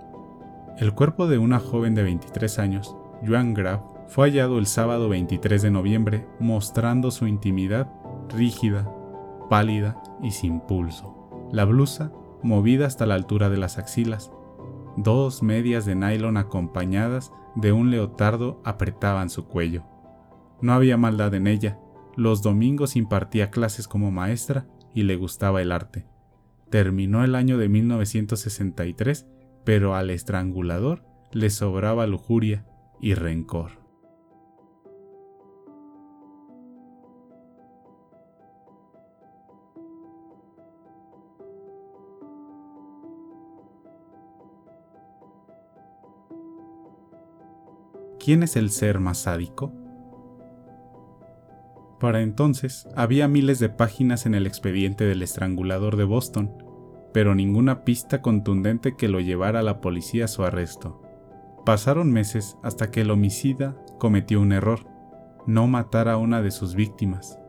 El 0.77 0.93
cuerpo 0.93 1.27
de 1.27 1.39
una 1.39 1.59
joven 1.59 1.95
de 1.95 2.03
23 2.03 2.59
años, 2.59 2.95
Joan 3.25 3.53
Graf, 3.53 3.81
fue 4.07 4.29
hallado 4.29 4.59
el 4.59 4.67
sábado 4.67 5.09
23 5.09 5.61
de 5.61 5.71
noviembre 5.71 6.27
mostrando 6.39 7.09
su 7.09 7.25
intimidad 7.25 7.87
rígida, 8.29 8.89
pálida 9.49 10.01
y 10.21 10.31
sin 10.31 10.59
pulso. 10.59 11.47
La 11.51 11.65
blusa 11.65 12.11
movida 12.43 12.85
hasta 12.85 13.05
la 13.05 13.15
altura 13.15 13.49
de 13.49 13.57
las 13.57 13.77
axilas. 13.77 14.31
Dos 14.95 15.43
medias 15.43 15.85
de 15.85 15.95
nylon 15.95 16.37
acompañadas 16.37 17.31
de 17.55 17.71
un 17.71 17.91
leotardo 17.91 18.61
apretaban 18.63 19.29
su 19.29 19.45
cuello. 19.47 19.83
No 20.61 20.73
había 20.73 20.97
maldad 20.97 21.33
en 21.33 21.47
ella. 21.47 21.79
Los 22.15 22.41
domingos 22.41 22.95
impartía 22.95 23.51
clases 23.51 23.87
como 23.87 24.11
maestra 24.11 24.67
y 24.93 25.03
le 25.03 25.15
gustaba 25.15 25.61
el 25.61 25.71
arte. 25.71 26.05
Terminó 26.69 27.23
el 27.23 27.35
año 27.35 27.57
de 27.57 27.69
1963, 27.69 29.27
pero 29.63 29.95
al 29.95 30.09
estrangulador 30.09 31.05
le 31.31 31.49
sobraba 31.49 32.07
lujuria 32.07 32.65
y 32.99 33.13
rencor. 33.13 33.86
¿Quién 48.27 48.43
es 48.43 48.57
el 48.57 48.71
ser 48.71 48.99
más 48.99 49.19
sádico? 49.19 49.71
Para 51.97 52.19
entonces 52.19 52.85
había 52.93 53.29
miles 53.29 53.57
de 53.59 53.69
páginas 53.69 54.25
en 54.25 54.35
el 54.35 54.45
expediente 54.45 55.05
del 55.05 55.21
estrangulador 55.21 55.95
de 55.95 56.03
Boston, 56.03 56.51
pero 57.13 57.35
ninguna 57.35 57.85
pista 57.85 58.21
contundente 58.21 58.97
que 58.97 59.07
lo 59.07 59.21
llevara 59.21 59.61
a 59.61 59.63
la 59.63 59.79
policía 59.79 60.25
a 60.25 60.27
su 60.27 60.43
arresto. 60.43 61.01
Pasaron 61.65 62.11
meses 62.11 62.57
hasta 62.63 62.91
que 62.91 62.99
el 62.99 63.11
homicida 63.11 63.77
cometió 63.97 64.41
un 64.41 64.51
error, 64.51 64.81
no 65.45 65.67
matar 65.67 66.09
a 66.09 66.17
una 66.17 66.41
de 66.41 66.51
sus 66.51 66.75
víctimas. 66.75 67.39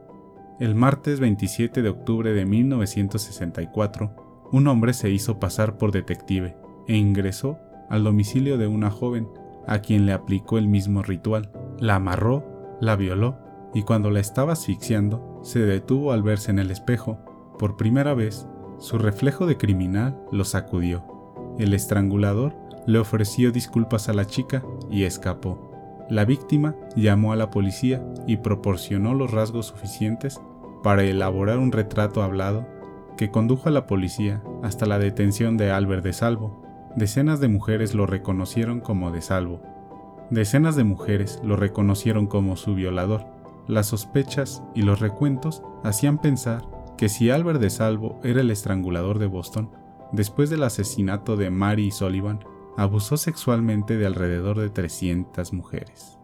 El 0.60 0.76
martes 0.76 1.18
27 1.18 1.82
de 1.82 1.88
octubre 1.88 2.32
de 2.32 2.46
1964, 2.46 4.14
un 4.52 4.68
hombre 4.68 4.92
se 4.92 5.10
hizo 5.10 5.40
pasar 5.40 5.76
por 5.76 5.90
detective 5.90 6.56
e 6.86 6.96
ingresó 6.96 7.58
al 7.90 8.04
domicilio 8.04 8.58
de 8.58 8.68
una 8.68 8.92
joven 8.92 9.26
a 9.68 9.80
quien 9.80 10.06
le 10.06 10.12
aplicó 10.12 10.58
el 10.58 10.66
mismo 10.66 11.02
ritual. 11.02 11.50
La 11.78 11.96
amarró, 11.96 12.76
la 12.80 12.96
violó 12.96 13.38
y 13.74 13.82
cuando 13.82 14.10
la 14.10 14.20
estaba 14.20 14.54
asfixiando, 14.54 15.40
se 15.42 15.60
detuvo 15.60 16.12
al 16.12 16.22
verse 16.22 16.50
en 16.50 16.58
el 16.58 16.70
espejo. 16.70 17.18
Por 17.58 17.76
primera 17.76 18.14
vez, 18.14 18.48
su 18.78 18.98
reflejo 18.98 19.46
de 19.46 19.56
criminal 19.56 20.18
lo 20.32 20.44
sacudió. 20.44 21.04
El 21.58 21.74
estrangulador 21.74 22.54
le 22.86 22.98
ofreció 22.98 23.52
disculpas 23.52 24.08
a 24.08 24.14
la 24.14 24.26
chica 24.26 24.64
y 24.90 25.04
escapó. 25.04 26.06
La 26.08 26.24
víctima 26.24 26.74
llamó 26.96 27.32
a 27.32 27.36
la 27.36 27.50
policía 27.50 28.02
y 28.26 28.38
proporcionó 28.38 29.14
los 29.14 29.30
rasgos 29.30 29.66
suficientes 29.66 30.40
para 30.82 31.02
elaborar 31.02 31.58
un 31.58 31.70
retrato 31.70 32.22
hablado 32.22 32.66
que 33.18 33.30
condujo 33.30 33.68
a 33.68 33.72
la 33.72 33.86
policía 33.86 34.42
hasta 34.62 34.86
la 34.86 34.98
detención 34.98 35.56
de 35.56 35.70
Albert 35.70 36.04
de 36.04 36.12
Salvo, 36.12 36.62
Decenas 36.98 37.38
de 37.38 37.46
mujeres 37.46 37.94
lo 37.94 38.06
reconocieron 38.06 38.80
como 38.80 39.12
de 39.12 39.22
salvo. 39.22 39.62
Decenas 40.30 40.74
de 40.74 40.82
mujeres 40.82 41.40
lo 41.44 41.54
reconocieron 41.54 42.26
como 42.26 42.56
su 42.56 42.74
violador. 42.74 43.24
Las 43.68 43.86
sospechas 43.86 44.64
y 44.74 44.82
los 44.82 44.98
recuentos 44.98 45.62
hacían 45.84 46.20
pensar 46.20 46.62
que 46.96 47.08
si 47.08 47.30
Albert 47.30 47.60
de 47.60 47.70
Salvo 47.70 48.18
era 48.24 48.40
el 48.40 48.50
estrangulador 48.50 49.20
de 49.20 49.28
Boston, 49.28 49.70
después 50.10 50.50
del 50.50 50.64
asesinato 50.64 51.36
de 51.36 51.50
Mary 51.50 51.92
Sullivan, 51.92 52.40
abusó 52.76 53.16
sexualmente 53.16 53.96
de 53.96 54.04
alrededor 54.04 54.58
de 54.58 54.68
300 54.68 55.52
mujeres. 55.52 56.18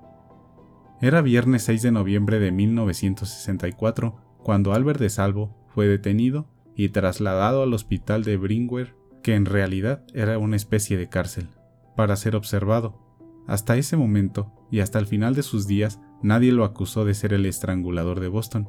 Era 1.01 1.23
viernes 1.23 1.63
6 1.63 1.83
de 1.83 1.93
noviembre 1.93 2.41
de 2.41 2.51
1964 2.51 4.17
cuando 4.43 4.73
Albert 4.73 4.99
de 4.99 5.11
Salvo 5.11 5.55
fue 5.69 5.87
detenido 5.87 6.49
y 6.75 6.89
trasladado 6.89 7.63
al 7.63 7.75
hospital 7.75 8.25
de 8.25 8.37
Bringware 8.37 9.04
que 9.25 9.35
en 9.35 9.47
realidad 9.47 10.05
era 10.13 10.39
una 10.39 10.55
especie 10.55 10.99
de 10.99 11.09
cárcel, 11.09 11.49
para 11.97 12.15
ser 12.15 12.37
observado. 12.37 13.01
Hasta 13.47 13.77
ese 13.79 13.97
momento 13.97 14.53
y 14.71 14.81
hasta 14.81 14.99
el 14.99 15.07
final 15.07 15.35
de 15.35 15.43
sus 15.43 15.67
días 15.67 15.99
nadie 16.23 16.53
lo 16.53 16.63
acusó 16.63 17.07
de 17.07 17.15
ser 17.15 17.33
el 17.33 17.47
estrangulador 17.47 18.21
de 18.21 18.29
Boston. 18.29 18.69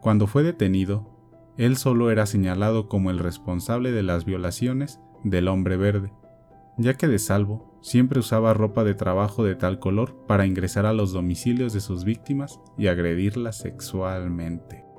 Cuando 0.00 0.26
fue 0.26 0.42
detenido, 0.42 1.52
él 1.58 1.76
solo 1.76 2.10
era 2.10 2.24
señalado 2.24 2.88
como 2.88 3.10
el 3.10 3.18
responsable 3.18 3.92
de 3.92 4.02
las 4.02 4.24
violaciones 4.24 5.00
del 5.22 5.48
hombre 5.48 5.76
verde, 5.76 6.10
ya 6.78 6.94
que 6.94 7.06
de 7.06 7.18
salvo 7.18 7.78
siempre 7.82 8.20
usaba 8.20 8.54
ropa 8.54 8.84
de 8.84 8.94
trabajo 8.94 9.44
de 9.44 9.54
tal 9.54 9.80
color 9.80 10.24
para 10.26 10.46
ingresar 10.46 10.86
a 10.86 10.94
los 10.94 11.12
domicilios 11.12 11.74
de 11.74 11.80
sus 11.80 12.04
víctimas 12.04 12.58
y 12.78 12.86
agredirlas 12.86 13.58
sexualmente. 13.58 14.89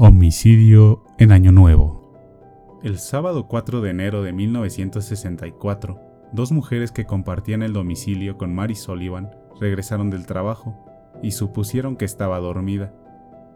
Homicidio 0.00 1.02
en 1.18 1.32
Año 1.32 1.50
Nuevo. 1.50 2.78
El 2.84 3.00
sábado 3.00 3.48
4 3.48 3.80
de 3.80 3.90
enero 3.90 4.22
de 4.22 4.32
1964, 4.32 6.00
dos 6.30 6.52
mujeres 6.52 6.92
que 6.92 7.04
compartían 7.04 7.64
el 7.64 7.72
domicilio 7.72 8.38
con 8.38 8.54
Mary 8.54 8.76
Sullivan 8.76 9.32
regresaron 9.60 10.08
del 10.08 10.24
trabajo 10.24 10.78
y 11.20 11.32
supusieron 11.32 11.96
que 11.96 12.04
estaba 12.04 12.38
dormida. 12.38 12.94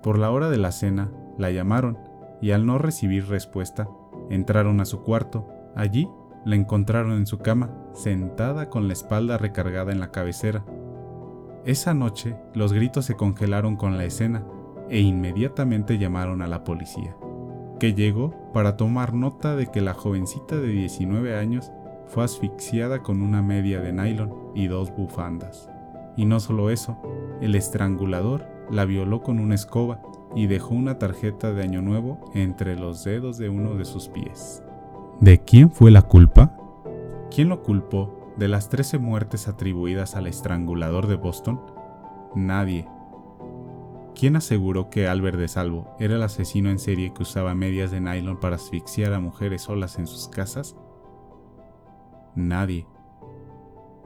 Por 0.03 0.19
la 0.19 0.33
hora 0.33 0.51
de 0.51 0.59
la 0.59 0.73
cena, 0.73 1.13
la 1.39 1.53
llamaron 1.53 1.97
y 2.41 2.51
al 2.51 2.67
no 2.67 2.77
recibir 2.79 3.29
respuesta, 3.29 3.89
entraron 4.29 4.81
a 4.81 4.85
su 4.85 5.05
cuarto. 5.05 5.47
Allí 5.77 6.09
la 6.45 6.57
encontraron 6.57 7.13
en 7.13 7.29
su 7.29 7.39
cama, 7.39 7.71
sentada 7.93 8.69
con 8.69 8.89
la 8.89 8.95
espalda 8.95 9.39
recargada 9.39 9.93
en 9.93 10.01
la 10.01 10.11
cabecera. 10.11 10.65
Esa 11.65 11.95
noche 11.95 12.35
los 12.53 12.73
gritos 12.73 13.05
se 13.05 13.15
congelaron 13.15 13.77
con 13.77 13.97
la 13.97 14.07
escena 14.07 14.45
e 14.93 15.01
inmediatamente 15.01 15.97
llamaron 15.97 16.43
a 16.43 16.47
la 16.47 16.65
policía, 16.65 17.17
que 17.81 17.95
llegó 17.95 18.35
para 18.53 18.77
tomar 18.77 19.15
nota 19.15 19.57
de 19.57 19.69
que 19.69 19.81
la 19.81 19.95
jovencita 19.95 20.57
de 20.57 20.69
19 20.69 21.35
años 21.35 21.73
fue 22.07 22.25
asfixiada 22.25 23.03
con 23.03 23.23
una 23.23 23.41
media 23.41 23.81
de 23.81 23.95
nylon 23.95 24.53
y 24.55 24.67
dos 24.67 24.95
bufandas. 24.95 25.71
Y 26.15 26.27
no 26.27 26.41
solo 26.41 26.69
eso, 26.69 26.99
el 27.41 27.55
estrangulador 27.55 28.47
la 28.71 28.85
violó 28.85 29.23
con 29.23 29.41
una 29.41 29.55
escoba 29.55 30.03
y 30.37 30.47
dejó 30.47 30.75
una 30.75 30.99
tarjeta 30.99 31.55
de 31.55 31.63
Año 31.63 31.81
Nuevo 31.81 32.31
entre 32.35 32.77
los 32.77 33.03
dedos 33.03 33.39
de 33.39 33.49
uno 33.49 33.77
de 33.77 33.87
sus 33.87 34.09
pies. 34.09 34.63
¿De 35.21 35.39
quién 35.39 35.71
fue 35.71 35.91
la 35.91 36.03
culpa? 36.03 36.55
¿Quién 37.35 37.49
lo 37.49 37.63
culpó 37.63 38.35
de 38.37 38.49
las 38.49 38.69
13 38.69 38.99
muertes 38.99 39.49
atribuidas 39.49 40.17
al 40.17 40.27
estrangulador 40.27 41.07
de 41.07 41.17
Boston? 41.17 41.63
Nadie, 42.35 42.87
¿Quién 44.15 44.37
aseguró 44.37 44.91
que 44.91 45.09
Albert 45.09 45.39
de 45.39 45.49
Salvo 45.49 45.97
era 45.99 46.17
el 46.17 46.23
asesino 46.23 46.71
en 46.71 46.79
serie 46.79 47.13
que 47.15 47.23
usaba 47.23 47.55
medias 47.55 47.91
de 47.91 48.01
nylon 48.01 48.39
para 48.39 48.57
asfixiar 48.57 49.13
a 49.13 49.21
mujeres 49.21 49.63
solas 49.63 49.99
en 49.99 50.07
sus 50.07 50.29
casas? 50.29 50.77
Nadie. 52.35 52.87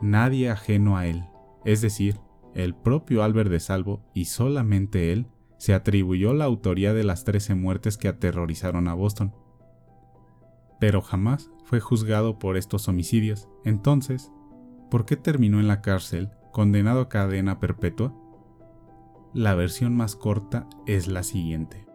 Nadie 0.00 0.50
ajeno 0.50 0.96
a 0.96 1.06
él, 1.06 1.24
es 1.64 1.80
decir, 1.80 2.20
el 2.54 2.74
propio 2.74 3.22
Albert 3.22 3.50
de 3.50 3.60
Salvo 3.60 4.02
y 4.14 4.26
solamente 4.26 5.12
él, 5.12 5.26
se 5.58 5.74
atribuyó 5.74 6.34
la 6.34 6.44
autoría 6.44 6.92
de 6.92 7.04
las 7.04 7.24
13 7.24 7.54
muertes 7.54 7.96
que 7.96 8.08
aterrorizaron 8.08 8.88
a 8.88 8.94
Boston. 8.94 9.34
Pero 10.78 11.00
jamás 11.00 11.50
fue 11.64 11.80
juzgado 11.80 12.38
por 12.38 12.56
estos 12.56 12.88
homicidios. 12.88 13.48
Entonces, 13.64 14.30
¿por 14.90 15.06
qué 15.06 15.16
terminó 15.16 15.60
en 15.60 15.68
la 15.68 15.80
cárcel 15.80 16.30
condenado 16.52 17.00
a 17.00 17.08
cadena 17.08 17.58
perpetua? 17.58 18.14
La 19.36 19.54
versión 19.54 19.94
más 19.94 20.16
corta 20.16 20.66
es 20.86 21.08
la 21.08 21.22
siguiente. 21.22 21.86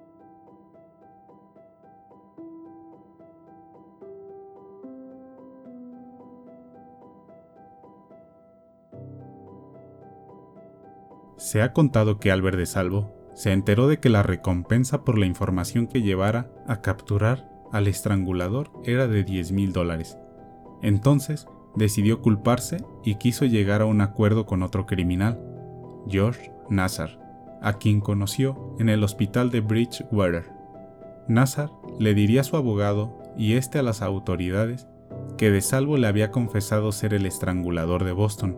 Se 11.36 11.64
ha 11.64 11.74
contado 11.74 12.20
que 12.20 12.32
Albert 12.32 12.60
de 12.60 12.68
Salvo 12.68 13.12
se 13.34 13.52
enteró 13.52 13.88
de 13.88 14.00
que 14.00 14.10
la 14.10 14.22
recompensa 14.22 15.04
por 15.04 15.18
la 15.18 15.26
información 15.26 15.88
que 15.88 16.04
llevara 16.04 16.52
a 16.68 16.82
capturar 16.82 17.50
al 17.72 17.88
estrangulador 17.88 18.70
era 18.86 19.08
de 19.08 19.24
10 19.24 19.52
mil 19.52 19.74
dólares. 19.74 20.16
Entonces 20.84 21.48
decidió 21.76 22.22
culparse 22.22 22.86
y 23.04 23.16
quiso 23.16 23.46
llegar 23.46 23.82
a 23.82 23.86
un 23.86 24.02
acuerdo 24.02 24.46
con 24.46 24.62
otro 24.62 24.86
criminal, 24.86 25.42
George 26.08 26.54
Nazar, 26.70 27.21
a 27.62 27.74
quien 27.74 28.02
conoció 28.02 28.76
en 28.80 28.90
el 28.90 29.04
hospital 29.04 29.52
de 29.52 29.62
Bridgewater. 29.62 30.52
Nazar 31.28 31.70
le 32.00 32.14
diría 32.14 32.42
a 32.42 32.44
su 32.44 32.58
abogado 32.58 33.18
y 33.38 33.54
este 33.54 33.80
a 33.80 33.84
las 33.84 34.02
autoridades 34.02 34.88
que 35.38 35.52
de 35.52 35.62
salvo 35.62 35.98
le 35.98 36.08
había 36.08 36.32
confesado 36.32 36.92
ser 36.92 37.14
el 37.14 37.26
estrangulador 37.26 38.04
de 38.04 38.12
Boston. 38.12 38.58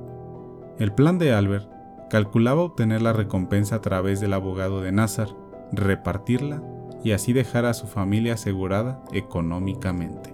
El 0.79 0.91
plan 0.91 1.19
de 1.19 1.33
Albert 1.33 1.69
calculaba 2.09 2.61
obtener 2.61 3.01
la 3.01 3.13
recompensa 3.13 3.77
a 3.77 3.81
través 3.81 4.19
del 4.19 4.33
abogado 4.33 4.81
de 4.81 4.91
Nazar, 4.91 5.29
repartirla 5.71 6.61
y 7.03 7.11
así 7.11 7.33
dejar 7.33 7.65
a 7.65 7.73
su 7.73 7.87
familia 7.87 8.33
asegurada 8.33 9.03
económicamente. 9.11 10.33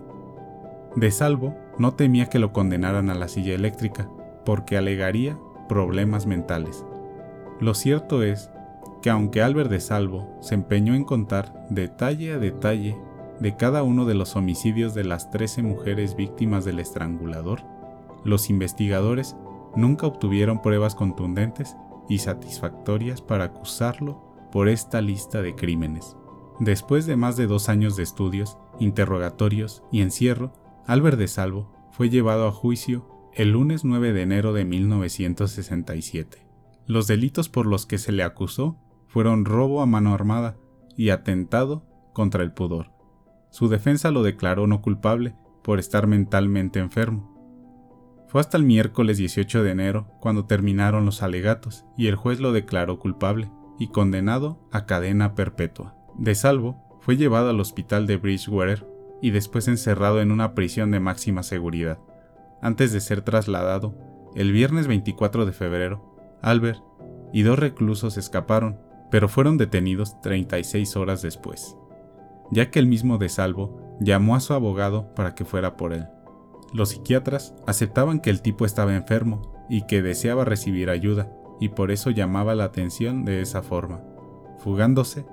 De 0.95 1.12
salvo 1.12 1.55
no 1.77 1.93
temía 1.93 2.27
que 2.27 2.39
lo 2.39 2.51
condenaran 2.51 3.10
a 3.10 3.15
la 3.15 3.27
silla 3.27 3.53
eléctrica, 3.53 4.10
porque 4.43 4.77
alegaría 4.77 5.38
problemas 5.67 6.25
mentales. 6.25 6.86
Lo 7.60 7.73
cierto 7.73 8.23
es 8.23 8.49
que 9.01 9.09
aunque 9.09 9.41
Albert 9.41 9.69
de 9.69 9.79
Salvo 9.79 10.38
se 10.41 10.55
empeñó 10.55 10.93
en 10.93 11.03
contar 11.03 11.67
detalle 11.69 12.33
a 12.33 12.39
detalle 12.39 12.97
de 13.39 13.55
cada 13.55 13.83
uno 13.83 14.05
de 14.05 14.15
los 14.15 14.35
homicidios 14.35 14.93
de 14.93 15.05
las 15.05 15.31
13 15.31 15.63
mujeres 15.63 16.15
víctimas 16.15 16.65
del 16.65 16.79
estrangulador, 16.79 17.63
los 18.23 18.49
investigadores 18.49 19.35
nunca 19.75 20.07
obtuvieron 20.07 20.62
pruebas 20.62 20.95
contundentes 20.95 21.77
y 22.09 22.19
satisfactorias 22.19 23.21
para 23.21 23.45
acusarlo 23.45 24.21
por 24.51 24.67
esta 24.67 25.01
lista 25.01 25.41
de 25.41 25.55
crímenes. 25.55 26.17
Después 26.59 27.05
de 27.05 27.15
más 27.15 27.38
de 27.38 27.47
dos 27.47 27.69
años 27.69 27.95
de 27.95 28.03
estudios, 28.03 28.57
interrogatorios 28.79 29.83
y 29.91 30.01
encierro, 30.01 30.51
Albert 30.85 31.17
de 31.17 31.27
Salvo 31.27 31.71
fue 31.91 32.09
llevado 32.09 32.47
a 32.47 32.51
juicio 32.51 33.05
el 33.33 33.51
lunes 33.51 33.85
9 33.85 34.12
de 34.12 34.21
enero 34.23 34.53
de 34.53 34.65
1967. 34.65 36.45
Los 36.85 37.07
delitos 37.07 37.47
por 37.47 37.67
los 37.67 37.85
que 37.85 37.99
se 37.99 38.12
le 38.12 38.23
acusó 38.23 38.75
fueron 39.10 39.43
robo 39.43 39.82
a 39.82 39.86
mano 39.86 40.13
armada 40.13 40.56
y 40.95 41.10
atentado 41.10 41.84
contra 42.13 42.43
el 42.43 42.54
pudor. 42.54 42.91
Su 43.50 43.67
defensa 43.67 44.12
lo 44.12 44.24
declaró 44.24 44.67
no 44.67 44.82
culpable 44.82 45.36
por 45.63 45.80
estar 45.80 46.08
mentalmente 46.08 46.80
enfermo. 46.80 47.36
Fue 48.28 48.39
hasta 48.39 48.58
el 48.58 48.63
miércoles 48.63 49.17
18 49.17 49.63
de 49.63 49.72
enero 49.72 50.08
cuando 50.19 50.45
terminaron 50.45 51.06
los 51.06 51.24
alegatos 51.24 51.86
y 51.98 52.08
el 52.08 52.15
juez 52.15 52.39
lo 52.39 52.52
declaró 52.52 53.00
culpable 53.00 53.52
y 53.80 53.88
condenado 53.88 54.60
a 54.72 54.86
cadena 54.86 55.34
perpetua. 55.34 55.95
De 56.15 56.36
salvo, 56.36 57.00
fue 57.02 57.17
llevado 57.17 57.50
al 57.50 57.60
hospital 57.60 58.06
de 58.06 58.17
Bridgewater 58.17 58.86
y 59.22 59.32
después 59.32 59.67
encerrado 59.67 60.22
en 60.22 60.32
una 60.32 60.54
prisión 60.54 60.91
de 60.91 61.00
máxima 61.00 61.41
seguridad. 61.41 61.98
Antes 62.62 62.93
de 62.93 63.00
ser 63.00 63.22
trasladado, 63.22 63.95
el 64.36 64.52
viernes 64.52 64.88
24 64.88 65.48
de 65.48 65.52
febrero, 65.52 66.38
Albert 66.43 66.84
y 67.34 67.41
dos 67.41 67.58
reclusos 67.58 68.17
escaparon 68.17 68.88
pero 69.10 69.28
fueron 69.30 69.58
detenidos 69.58 70.19
36 70.22 70.95
horas 70.95 71.22
después, 71.22 71.76
ya 72.52 72.69
que 72.69 72.80
el 72.80 72.88
mismo 72.88 73.17
de 73.17 73.30
Salvo 73.30 73.80
llamó 74.00 74.36
a 74.36 74.39
su 74.39 74.54
abogado 74.54 75.13
para 75.15 75.36
que 75.36 75.45
fuera 75.45 75.78
por 75.78 75.93
él. 75.93 76.08
Los 76.74 76.89
psiquiatras 76.89 77.56
aceptaban 77.65 78.19
que 78.19 78.30
el 78.30 78.41
tipo 78.41 78.65
estaba 78.65 78.95
enfermo 78.95 79.41
y 79.69 79.86
que 79.88 80.02
deseaba 80.02 80.45
recibir 80.45 80.89
ayuda, 80.89 81.32
y 81.60 81.69
por 81.69 81.91
eso 81.91 82.10
llamaba 82.10 82.56
la 82.56 82.63
atención 82.63 83.26
de 83.26 83.41
esa 83.41 83.62
forma, 83.62 84.02
fugándose, 84.60 85.26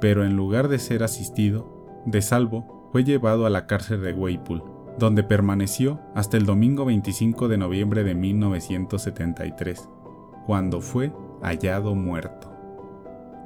pero 0.00 0.24
en 0.24 0.36
lugar 0.36 0.68
de 0.68 0.78
ser 0.78 1.02
asistido, 1.02 2.02
de 2.06 2.22
salvo 2.22 2.88
fue 2.92 3.04
llevado 3.04 3.46
a 3.46 3.50
la 3.50 3.66
cárcel 3.66 4.02
de 4.02 4.12
Waypool, 4.12 4.62
donde 4.98 5.24
permaneció 5.24 6.00
hasta 6.14 6.36
el 6.36 6.46
domingo 6.46 6.84
25 6.84 7.48
de 7.48 7.58
noviembre 7.58 8.04
de 8.04 8.14
1973, 8.14 9.88
cuando 10.46 10.80
fue 10.80 11.12
hallado 11.42 11.94
muerto. 11.94 12.53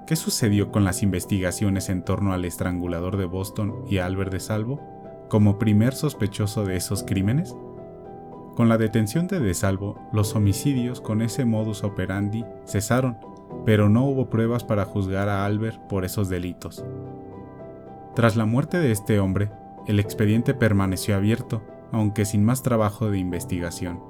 ¿Qué 0.08 0.16
sucedió 0.16 0.72
con 0.72 0.84
las 0.84 1.02
investigaciones 1.02 1.90
en 1.90 2.02
torno 2.02 2.32
al 2.32 2.46
estrangulador 2.46 3.18
de 3.18 3.26
Boston 3.26 3.84
y 3.90 3.98
Albert 3.98 4.32
de 4.32 4.40
Salvo 4.40 4.80
como 5.28 5.58
primer 5.58 5.92
sospechoso 5.92 6.64
de 6.64 6.76
esos 6.76 7.02
crímenes? 7.02 7.54
Con 8.56 8.70
la 8.70 8.78
detención 8.78 9.26
de 9.26 9.38
De 9.38 9.52
Salvo, 9.52 10.08
los 10.14 10.34
homicidios 10.34 11.02
con 11.02 11.20
ese 11.20 11.44
modus 11.44 11.84
operandi 11.84 12.46
cesaron, 12.66 13.18
pero 13.66 13.90
no 13.90 14.06
hubo 14.06 14.30
pruebas 14.30 14.64
para 14.64 14.86
juzgar 14.86 15.28
a 15.28 15.44
Albert 15.44 15.78
por 15.88 16.06
esos 16.06 16.30
delitos. 16.30 16.82
Tras 18.14 18.34
la 18.34 18.46
muerte 18.46 18.78
de 18.78 18.92
este 18.92 19.20
hombre, 19.20 19.50
el 19.86 20.00
expediente 20.00 20.54
permaneció 20.54 21.16
abierto, 21.16 21.62
aunque 21.92 22.24
sin 22.24 22.42
más 22.46 22.62
trabajo 22.62 23.10
de 23.10 23.18
investigación. 23.18 24.00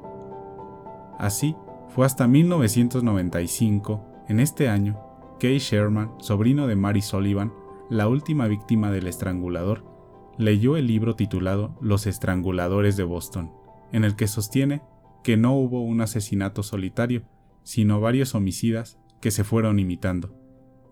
Así, 1.18 1.56
fue 1.88 2.06
hasta 2.06 2.28
1995, 2.28 4.24
en 4.28 4.38
este 4.38 4.68
año, 4.68 5.07
Kay 5.40 5.58
Sherman, 5.58 6.10
sobrino 6.18 6.66
de 6.66 6.74
Mary 6.74 7.00
Sullivan, 7.00 7.52
la 7.90 8.08
última 8.08 8.48
víctima 8.48 8.90
del 8.90 9.06
estrangulador, 9.06 9.84
leyó 10.36 10.76
el 10.76 10.88
libro 10.88 11.14
titulado 11.14 11.76
Los 11.80 12.06
estranguladores 12.06 12.96
de 12.96 13.04
Boston, 13.04 13.52
en 13.92 14.04
el 14.04 14.16
que 14.16 14.26
sostiene 14.26 14.82
que 15.22 15.36
no 15.36 15.54
hubo 15.54 15.82
un 15.82 16.00
asesinato 16.00 16.62
solitario, 16.62 17.22
sino 17.62 18.00
varios 18.00 18.34
homicidas 18.34 18.98
que 19.20 19.30
se 19.30 19.44
fueron 19.44 19.78
imitando. 19.78 20.34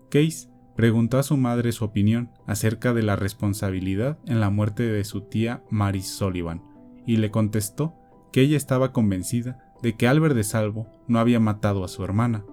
Case 0.09 0.49
preguntó 0.77 1.17
a 1.17 1.23
su 1.23 1.35
madre 1.35 1.73
su 1.73 1.83
opinión 1.83 2.31
acerca 2.45 2.93
de 2.93 3.03
la 3.03 3.15
responsabilidad 3.15 4.17
en 4.25 4.39
la 4.39 4.49
muerte 4.49 4.83
de 4.83 5.03
su 5.03 5.21
tía 5.21 5.63
Mary 5.69 6.01
Sullivan, 6.01 6.63
y 7.05 7.17
le 7.17 7.31
contestó 7.31 7.95
que 8.31 8.41
ella 8.41 8.55
estaba 8.55 8.93
convencida 8.93 9.73
de 9.81 9.95
que 9.95 10.07
Albert 10.07 10.35
de 10.35 10.43
Salvo 10.43 10.87
no 11.07 11.19
había 11.19 11.39
matado 11.39 11.83
a 11.83 11.87
su 11.87 12.03
hermana, 12.03 12.45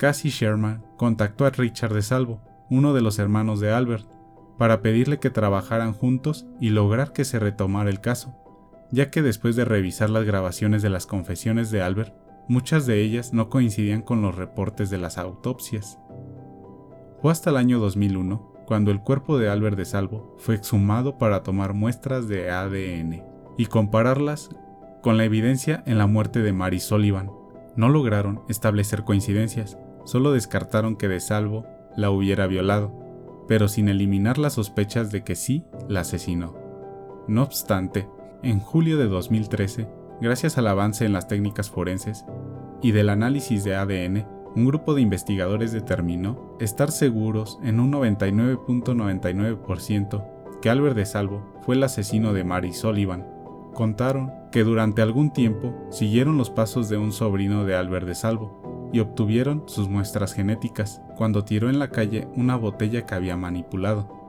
Cassie 0.00 0.30
Sherman 0.30 0.82
contactó 0.96 1.44
a 1.44 1.50
Richard 1.50 1.92
de 1.92 2.00
Salvo, 2.00 2.40
uno 2.70 2.94
de 2.94 3.02
los 3.02 3.18
hermanos 3.18 3.60
de 3.60 3.70
Albert, 3.70 4.06
para 4.56 4.80
pedirle 4.80 5.18
que 5.18 5.28
trabajaran 5.28 5.92
juntos 5.92 6.46
y 6.58 6.70
lograr 6.70 7.12
que 7.12 7.26
se 7.26 7.38
retomara 7.38 7.90
el 7.90 8.00
caso, 8.00 8.34
ya 8.90 9.10
que 9.10 9.20
después 9.20 9.56
de 9.56 9.66
revisar 9.66 10.08
las 10.08 10.24
grabaciones 10.24 10.80
de 10.80 10.88
las 10.88 11.04
confesiones 11.04 11.70
de 11.70 11.82
Albert, 11.82 12.14
muchas 12.48 12.86
de 12.86 13.02
ellas 13.02 13.34
no 13.34 13.50
coincidían 13.50 14.00
con 14.00 14.22
los 14.22 14.36
reportes 14.36 14.88
de 14.88 14.96
las 14.96 15.18
autopsias. 15.18 15.98
Fue 17.20 17.30
hasta 17.30 17.50
el 17.50 17.58
año 17.58 17.78
2001 17.78 18.64
cuando 18.64 18.92
el 18.92 19.02
cuerpo 19.02 19.36
de 19.36 19.50
Albert 19.50 19.76
de 19.76 19.84
Salvo 19.84 20.34
fue 20.38 20.54
exhumado 20.54 21.18
para 21.18 21.42
tomar 21.42 21.74
muestras 21.74 22.26
de 22.26 22.50
ADN 22.50 23.22
y 23.58 23.66
compararlas 23.66 24.48
con 25.02 25.18
la 25.18 25.24
evidencia 25.24 25.82
en 25.84 25.98
la 25.98 26.06
muerte 26.06 26.40
de 26.40 26.54
Mary 26.54 26.80
Sullivan. 26.80 27.30
No 27.76 27.90
lograron 27.90 28.42
establecer 28.48 29.04
coincidencias, 29.04 29.76
solo 30.04 30.32
descartaron 30.32 30.96
que 30.96 31.08
de 31.08 31.20
salvo 31.20 31.66
la 31.96 32.10
hubiera 32.10 32.46
violado, 32.46 32.92
pero 33.48 33.68
sin 33.68 33.88
eliminar 33.88 34.38
las 34.38 34.54
sospechas 34.54 35.10
de 35.10 35.24
que 35.24 35.36
sí 35.36 35.64
la 35.88 36.00
asesinó. 36.00 36.54
No 37.26 37.42
obstante, 37.42 38.08
en 38.42 38.60
julio 38.60 38.96
de 38.96 39.06
2013, 39.06 39.88
gracias 40.20 40.56
al 40.58 40.68
avance 40.68 41.04
en 41.04 41.12
las 41.12 41.28
técnicas 41.28 41.70
forenses 41.70 42.24
y 42.82 42.92
del 42.92 43.10
análisis 43.10 43.64
de 43.64 43.76
ADN, 43.76 44.26
un 44.56 44.66
grupo 44.66 44.94
de 44.94 45.02
investigadores 45.02 45.72
determinó 45.72 46.56
estar 46.58 46.90
seguros 46.90 47.58
en 47.62 47.78
un 47.78 47.92
99.99% 47.92 50.24
que 50.60 50.70
Albert 50.70 50.96
de 50.96 51.06
Salvo 51.06 51.42
fue 51.62 51.76
el 51.76 51.82
asesino 51.82 52.32
de 52.32 52.44
Mary 52.44 52.72
Sullivan. 52.72 53.26
Contaron 53.74 54.32
que 54.50 54.64
durante 54.64 55.02
algún 55.02 55.32
tiempo 55.32 55.74
siguieron 55.90 56.36
los 56.36 56.50
pasos 56.50 56.88
de 56.88 56.96
un 56.96 57.12
sobrino 57.12 57.64
de 57.64 57.76
Albert 57.76 58.06
de 58.06 58.14
Salvo, 58.14 58.59
y 58.92 59.00
obtuvieron 59.00 59.64
sus 59.66 59.88
muestras 59.88 60.32
genéticas 60.34 61.00
cuando 61.16 61.44
tiró 61.44 61.68
en 61.68 61.78
la 61.78 61.90
calle 61.90 62.28
una 62.36 62.56
botella 62.56 63.06
que 63.06 63.14
había 63.14 63.36
manipulado. 63.36 64.20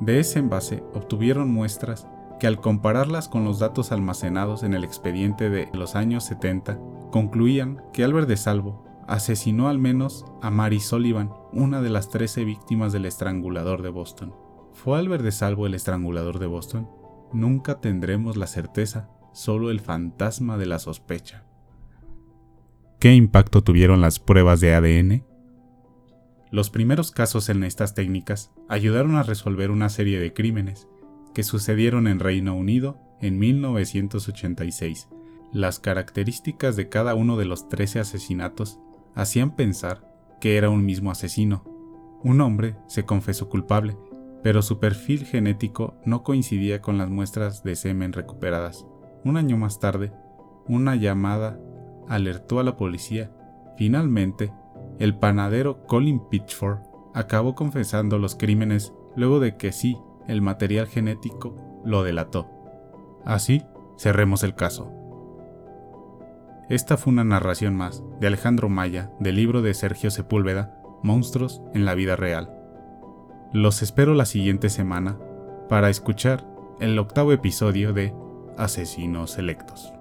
De 0.00 0.20
ese 0.20 0.38
envase 0.38 0.82
obtuvieron 0.94 1.52
muestras 1.52 2.06
que 2.38 2.46
al 2.46 2.60
compararlas 2.60 3.28
con 3.28 3.44
los 3.44 3.58
datos 3.58 3.92
almacenados 3.92 4.62
en 4.62 4.74
el 4.74 4.84
expediente 4.84 5.50
de 5.50 5.68
los 5.72 5.94
años 5.94 6.24
70, 6.24 6.78
concluían 7.10 7.82
que 7.92 8.04
Albert 8.04 8.28
de 8.28 8.36
Salvo 8.36 8.84
asesinó 9.06 9.68
al 9.68 9.78
menos 9.78 10.24
a 10.42 10.50
Mary 10.50 10.80
Sullivan, 10.80 11.30
una 11.52 11.80
de 11.80 11.90
las 11.90 12.08
13 12.08 12.44
víctimas 12.44 12.92
del 12.92 13.06
estrangulador 13.06 13.82
de 13.82 13.90
Boston. 13.90 14.34
¿Fue 14.72 14.98
Albert 14.98 15.22
de 15.22 15.32
Salvo 15.32 15.66
el 15.66 15.74
estrangulador 15.74 16.38
de 16.38 16.46
Boston? 16.46 16.90
Nunca 17.32 17.80
tendremos 17.80 18.36
la 18.36 18.46
certeza, 18.46 19.08
solo 19.32 19.70
el 19.70 19.80
fantasma 19.80 20.56
de 20.56 20.66
la 20.66 20.78
sospecha. 20.78 21.43
¿Qué 23.04 23.14
impacto 23.14 23.62
tuvieron 23.62 24.00
las 24.00 24.18
pruebas 24.18 24.60
de 24.60 24.74
ADN? 24.74 25.24
Los 26.50 26.70
primeros 26.70 27.10
casos 27.10 27.50
en 27.50 27.62
estas 27.62 27.94
técnicas 27.94 28.50
ayudaron 28.66 29.16
a 29.16 29.22
resolver 29.22 29.70
una 29.70 29.90
serie 29.90 30.18
de 30.18 30.32
crímenes 30.32 30.88
que 31.34 31.42
sucedieron 31.42 32.08
en 32.08 32.18
Reino 32.18 32.56
Unido 32.56 32.98
en 33.20 33.38
1986. 33.38 35.10
Las 35.52 35.80
características 35.80 36.76
de 36.76 36.88
cada 36.88 37.14
uno 37.14 37.36
de 37.36 37.44
los 37.44 37.68
13 37.68 38.00
asesinatos 38.00 38.80
hacían 39.14 39.54
pensar 39.54 40.10
que 40.40 40.56
era 40.56 40.70
un 40.70 40.86
mismo 40.86 41.10
asesino. 41.10 41.62
Un 42.22 42.40
hombre 42.40 42.74
se 42.86 43.04
confesó 43.04 43.50
culpable, 43.50 43.98
pero 44.42 44.62
su 44.62 44.80
perfil 44.80 45.26
genético 45.26 45.94
no 46.06 46.22
coincidía 46.22 46.80
con 46.80 46.96
las 46.96 47.10
muestras 47.10 47.64
de 47.64 47.76
semen 47.76 48.14
recuperadas. 48.14 48.86
Un 49.24 49.36
año 49.36 49.58
más 49.58 49.78
tarde, 49.78 50.10
una 50.66 50.96
llamada 50.96 51.60
alertó 52.08 52.60
a 52.60 52.64
la 52.64 52.76
policía. 52.76 53.30
Finalmente, 53.76 54.52
el 54.98 55.16
panadero 55.18 55.86
Colin 55.86 56.20
Pitchford 56.28 56.78
acabó 57.14 57.54
confesando 57.54 58.18
los 58.18 58.34
crímenes 58.34 58.92
luego 59.16 59.40
de 59.40 59.56
que 59.56 59.72
sí, 59.72 59.96
el 60.26 60.42
material 60.42 60.86
genético 60.86 61.56
lo 61.84 62.02
delató. 62.02 62.50
Así, 63.24 63.62
cerremos 63.96 64.42
el 64.42 64.54
caso. 64.54 64.90
Esta 66.68 66.96
fue 66.96 67.12
una 67.12 67.24
narración 67.24 67.76
más 67.76 68.02
de 68.20 68.26
Alejandro 68.26 68.68
Maya 68.68 69.10
del 69.20 69.36
libro 69.36 69.62
de 69.62 69.74
Sergio 69.74 70.10
Sepúlveda, 70.10 70.80
Monstruos 71.02 71.62
en 71.74 71.84
la 71.84 71.94
vida 71.94 72.16
real. 72.16 72.50
Los 73.52 73.82
espero 73.82 74.14
la 74.14 74.24
siguiente 74.24 74.70
semana 74.70 75.18
para 75.68 75.90
escuchar 75.90 76.46
el 76.80 76.98
octavo 76.98 77.32
episodio 77.32 77.92
de 77.92 78.14
Asesinos 78.56 79.32
Selectos. 79.32 79.93